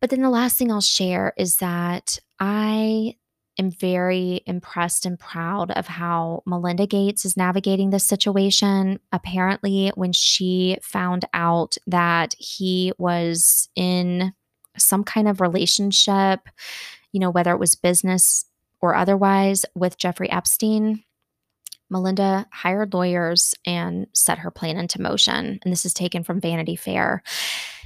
But 0.00 0.10
then 0.10 0.22
the 0.22 0.30
last 0.30 0.58
thing 0.58 0.70
I'll 0.70 0.80
share 0.80 1.32
is 1.38 1.58
that 1.58 2.18
I 2.38 3.14
am 3.58 3.70
very 3.70 4.42
impressed 4.46 5.06
and 5.06 5.18
proud 5.18 5.70
of 5.70 5.86
how 5.86 6.42
Melinda 6.44 6.86
Gates 6.86 7.24
is 7.24 7.36
navigating 7.36 7.90
this 7.90 8.04
situation. 8.04 8.98
Apparently, 9.12 9.90
when 9.94 10.12
she 10.12 10.76
found 10.82 11.24
out 11.32 11.76
that 11.86 12.34
he 12.38 12.92
was 12.98 13.68
in 13.74 14.34
some 14.78 15.04
kind 15.04 15.28
of 15.28 15.40
relationship, 15.40 16.40
you 17.12 17.20
know, 17.20 17.30
whether 17.30 17.52
it 17.52 17.60
was 17.60 17.74
business 17.74 18.44
or 18.80 18.94
otherwise, 18.94 19.64
with 19.74 19.98
Jeffrey 19.98 20.30
Epstein, 20.30 21.02
Melinda 21.88 22.46
hired 22.52 22.94
lawyers 22.94 23.54
and 23.64 24.06
set 24.12 24.38
her 24.38 24.50
plan 24.50 24.76
into 24.76 25.00
motion. 25.00 25.58
And 25.62 25.72
this 25.72 25.86
is 25.86 25.94
taken 25.94 26.24
from 26.24 26.40
Vanity 26.40 26.76
Fair. 26.76 27.22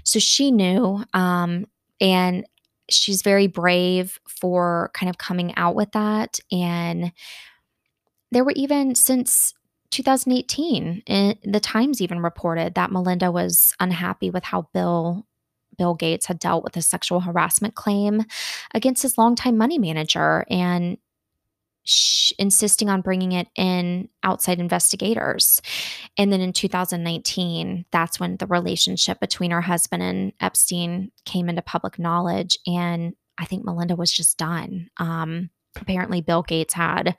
So 0.05 0.19
she 0.19 0.51
knew, 0.51 1.05
um, 1.13 1.67
and 2.01 2.47
she's 2.89 3.23
very 3.23 3.47
brave 3.47 4.19
for 4.27 4.91
kind 4.95 5.11
of 5.11 5.19
coming 5.19 5.55
out 5.57 5.75
with 5.75 5.93
that. 5.93 6.41
And 6.51 7.13
there 8.33 8.45
were 8.45 8.55
even 8.57 8.95
since 8.95 9.55
2018, 9.91 11.03
eh, 11.07 11.35
the 11.45 11.61
Times 11.61 12.01
even 12.01 12.21
reported 12.21 12.75
that 12.75 12.93
Melinda 12.93 13.31
was 13.31 13.75
unhappy 13.81 14.31
with 14.31 14.45
how 14.45 14.69
Bill 14.73 15.27
Bill 15.79 15.95
Gates 15.95 16.27
had 16.27 16.39
dealt 16.39 16.65
with 16.65 16.77
a 16.77 16.83
sexual 16.83 17.21
harassment 17.21 17.75
claim 17.75 18.25
against 18.75 19.03
his 19.03 19.19
longtime 19.19 19.57
money 19.57 19.79
manager 19.79 20.45
and 20.51 20.99
sh- 21.85 22.33
insisting 22.39 22.89
on 22.89 23.01
bringing 23.01 23.33
it 23.33 23.49
in 23.57 24.09
outside 24.23 24.61
investigators. 24.61 25.61
And 26.17 26.33
then 26.33 26.41
in 26.41 26.53
2019, 26.53 27.87
that's 27.91 28.21
when 28.21 28.37
the 28.37 28.47
relationship 28.47 29.21
between 29.21 29.51
her 29.51 29.61
husband 29.61 30.03
and 30.03 30.33
Epstein 30.41 31.11
came 31.25 31.49
into 31.49 31.63
public 31.63 31.99
knowledge. 31.99 32.59
And 32.67 33.15
I 33.39 33.45
think 33.45 33.65
Melinda 33.65 33.97
was 33.97 34.13
just 34.13 34.39
done. 34.39 34.91
Um, 34.99 35.51
apparently, 35.77 36.21
Bill 36.21 36.43
Gates 36.43 36.75
had 36.75 37.17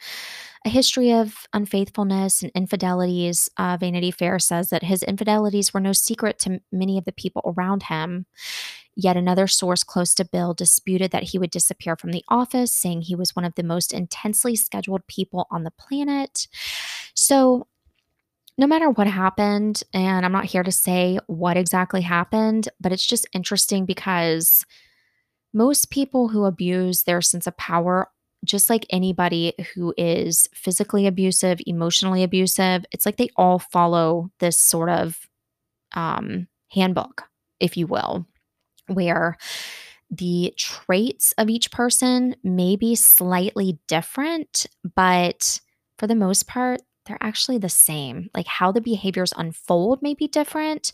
a 0.64 0.70
history 0.70 1.12
of 1.12 1.48
unfaithfulness 1.54 2.44
and 2.44 2.52
infidelities. 2.54 3.50
Uh, 3.58 3.78
Vanity 3.80 4.12
Fair 4.12 4.38
says 4.38 4.70
that 4.70 4.84
his 4.84 5.04
infidelities 5.04 5.74
were 5.74 5.80
no 5.80 5.92
secret 5.94 6.38
to 6.40 6.62
many 6.72 6.98
of 6.98 7.06
the 7.06 7.12
people 7.12 7.42
around 7.46 7.84
him. 7.84 8.26
Yet 8.96 9.18
another 9.18 9.48
source 9.48 9.84
close 9.84 10.14
to 10.16 10.26
Bill 10.26 10.54
disputed 10.54 11.12
that 11.12 11.24
he 11.24 11.40
would 11.40 11.50
disappear 11.50 11.96
from 11.96 12.12
the 12.12 12.26
office, 12.28 12.74
saying 12.74 13.04
he 13.04 13.16
was 13.16 13.36
one 13.36 13.46
of 13.46 13.56
the 13.56 13.64
most 13.64 13.94
intensely 13.94 14.56
scheduled 14.56 15.08
people 15.08 15.48
on 15.50 15.64
the 15.64 15.72
planet. 15.72 16.48
So, 17.16 17.68
no 18.58 18.68
matter 18.68 18.90
what 18.90 19.08
happened, 19.08 19.82
and 19.94 20.26
I'm 20.26 20.32
not 20.34 20.46
here 20.46 20.62
to 20.62 20.72
say 20.72 21.20
what 21.28 21.58
exactly 21.58 22.02
happened, 22.02 22.68
but 22.80 22.92
it's 22.92 23.06
just 23.06 23.26
interesting 23.34 23.86
because 23.86 24.66
most 25.54 25.90
people 25.90 26.28
who 26.28 26.46
abuse 26.46 27.04
their 27.04 27.22
sense 27.22 27.48
of 27.48 27.58
power, 27.58 28.10
just 28.44 28.70
like 28.70 28.86
anybody 28.90 29.54
who 29.74 29.94
is 29.98 30.48
physically 30.54 31.08
abusive, 31.08 31.60
emotionally 31.66 32.24
abusive, 32.24 32.86
it's 32.92 33.06
like 33.06 33.18
they 33.18 33.30
all 33.36 33.60
follow 33.60 34.32
this 34.40 34.60
sort 34.60 34.90
of 34.90 35.18
um, 35.94 36.48
handbook, 36.72 37.24
if 37.60 37.78
you 37.78 37.88
will 37.88 38.26
where 38.88 39.38
the 40.10 40.54
traits 40.58 41.34
of 41.38 41.50
each 41.50 41.72
person 41.72 42.36
may 42.44 42.76
be 42.76 42.96
slightly 42.96 43.80
different, 43.88 44.66
but 44.96 45.60
for 45.98 46.08
the 46.08 46.16
most 46.16 46.48
part, 46.48 46.82
they're 47.06 47.18
actually 47.22 47.58
the 47.58 47.70
same. 47.70 48.30
Like 48.34 48.48
how 48.48 48.72
the 48.72 48.82
behaviors 48.82 49.34
unfold 49.36 50.02
may 50.02 50.14
be 50.14 50.28
different, 50.28 50.94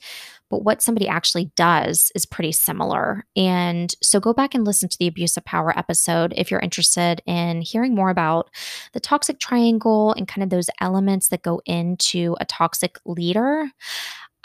but 0.50 0.64
what 0.64 0.82
somebody 0.82 1.08
actually 1.08 1.52
does 1.56 2.12
is 2.16 2.26
pretty 2.26 2.52
similar. 2.52 3.26
And 3.36 3.94
so 4.02 4.20
go 4.20 4.34
back 4.34 4.56
and 4.56 4.66
listen 4.66 4.90
to 4.90 4.98
the 4.98 5.08
abuse 5.08 5.36
of 5.38 5.46
power 5.46 5.78
episode 5.78 6.34
if 6.38 6.50
you're 6.50 6.60
interested 6.60 7.22
in 7.26 7.62
hearing 7.62 7.94
more 7.94 8.10
about 8.10 8.50
the 8.94 9.00
toxic 9.00 9.40
triangle 9.40 10.14
and 10.14 10.28
kind 10.28 10.44
of 10.44 10.50
those 10.50 10.70
elements 10.80 11.30
that 11.30 11.44
go 11.44 11.62
into 11.66 12.36
a 12.40 12.46
toxic 12.46 12.98
leader. 13.06 13.70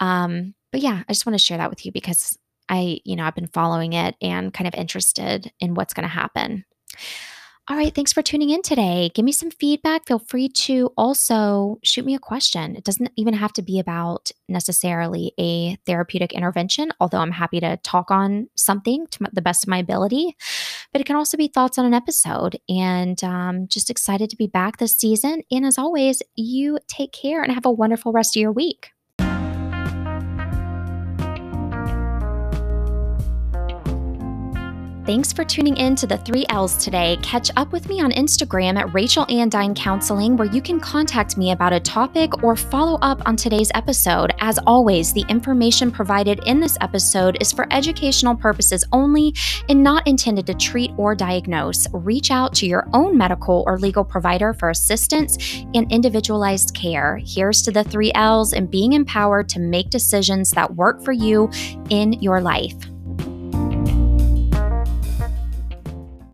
Um, 0.01 0.55
but 0.73 0.81
yeah, 0.81 1.03
I 1.09 1.13
just 1.13 1.27
want 1.27 1.39
to 1.39 1.45
share 1.45 1.59
that 1.59 1.71
with 1.71 1.87
you 1.87 1.93
because 1.93 2.37
I, 2.69 3.01
you 3.05 3.17
know, 3.17 3.25
I've 3.25 3.35
been 3.35 3.49
following 3.49 3.93
it 3.93 4.17
and 4.21 4.53
kind 4.53 4.67
of 4.67 4.75
interested 4.75 5.53
in 5.61 5.75
what's 5.75 5.95
going 5.95 6.05
to 6.05 6.09
happen. 6.09 6.65
All 7.69 7.77
right, 7.77 7.95
thanks 7.95 8.13
for 8.13 8.23
tuning 8.23 8.51
in 8.51 8.61
today. 8.61 9.13
Give 9.15 9.25
me 9.25 9.31
some 9.31 9.53
feedback. 9.53 10.09
Feel 10.09 10.19
free 10.19 10.49
to 10.49 10.91
also 10.97 11.79
shoot 11.85 12.05
me 12.05 12.17
a 12.17 12.19
question. 12.19 12.75
It 12.75 12.83
doesn't 12.83 13.13
even 13.15 13.35
have 13.35 13.53
to 13.53 13.63
be 13.63 13.79
about 13.79 14.33
necessarily 14.49 15.33
a 15.39 15.77
therapeutic 15.87 16.33
intervention, 16.33 16.91
although 16.99 17.21
I'm 17.21 17.31
happy 17.31 17.61
to 17.61 17.77
talk 17.85 18.11
on 18.11 18.49
something 18.57 19.07
to 19.13 19.29
the 19.33 19.43
best 19.43 19.63
of 19.63 19.69
my 19.69 19.79
ability. 19.79 20.37
But 20.91 21.03
it 21.03 21.07
can 21.07 21.15
also 21.15 21.37
be 21.37 21.47
thoughts 21.47 21.79
on 21.79 21.87
an 21.87 21.95
episode. 21.95 22.59
And 22.69 23.23
um, 23.23 23.69
just 23.69 23.91
excited 23.91 24.29
to 24.31 24.37
be 24.37 24.49
back 24.49 24.79
this 24.79 24.97
season. 24.97 25.45
And 25.53 25.65
as 25.65 25.79
always, 25.79 26.21
you 26.35 26.81
take 26.89 27.13
care 27.13 27.45
and 27.45 27.53
have 27.53 27.65
a 27.65 27.71
wonderful 27.71 28.11
rest 28.11 28.37
of 28.37 28.41
your 28.41 28.53
week. 28.53 28.91
Thanks 35.05 35.33
for 35.33 35.45
tuning 35.45 35.77
in 35.79 35.97
to 35.97 36.07
the 36.07 36.19
three 36.19 36.47
L's 36.49 36.77
today. 36.77 37.19
Catch 37.23 37.51
up 37.57 37.73
with 37.73 37.89
me 37.89 38.01
on 38.01 38.13
Instagram 38.13 38.79
at 38.79 38.95
Rachel 38.95 39.27
Andine 39.27 39.75
Counseling, 39.75 40.37
where 40.37 40.47
you 40.47 40.63
can 40.63 40.79
contact 40.79 41.37
me 41.37 41.51
about 41.51 41.73
a 41.73 41.81
topic 41.81 42.45
or 42.45 42.55
follow 42.55 43.01
up 43.03 43.21
on 43.27 43.35
today's 43.35 43.73
episode. 43.75 44.33
As 44.39 44.61
always, 44.65 45.13
the 45.13 45.25
information 45.29 45.91
provided 45.91 46.39
in 46.47 46.61
this 46.61 46.79
episode 46.81 47.37
is 47.41 47.51
for 47.51 47.67
educational 47.73 48.37
purposes 48.37 48.85
only 48.93 49.35
and 49.69 49.83
not 49.83 50.07
intended 50.07 50.47
to 50.47 50.55
treat 50.55 50.93
or 50.97 51.17
diagnose. 51.17 51.89
Reach 51.93 52.31
out 52.31 52.55
to 52.55 52.67
your 52.67 52.89
own 52.93 53.19
medical 53.19 53.65
or 53.67 53.81
legal 53.81 54.05
provider 54.05 54.55
for 54.55 54.71
assistance 54.71 55.65
and 55.75 55.91
individualized 55.91 56.77
care. 56.77 57.21
Here's 57.27 57.61
to 57.63 57.73
the 57.73 57.83
three 57.83 58.13
L's 58.15 58.53
and 58.53 58.71
being 58.71 58.93
empowered 58.93 59.49
to 59.49 59.59
make 59.59 59.91
decisions 59.91 60.53
that 60.53 60.77
work 60.77 61.03
for 61.03 61.13
you 61.13 61.51
in 61.91 62.13
your 62.23 62.41
life. 62.41 62.92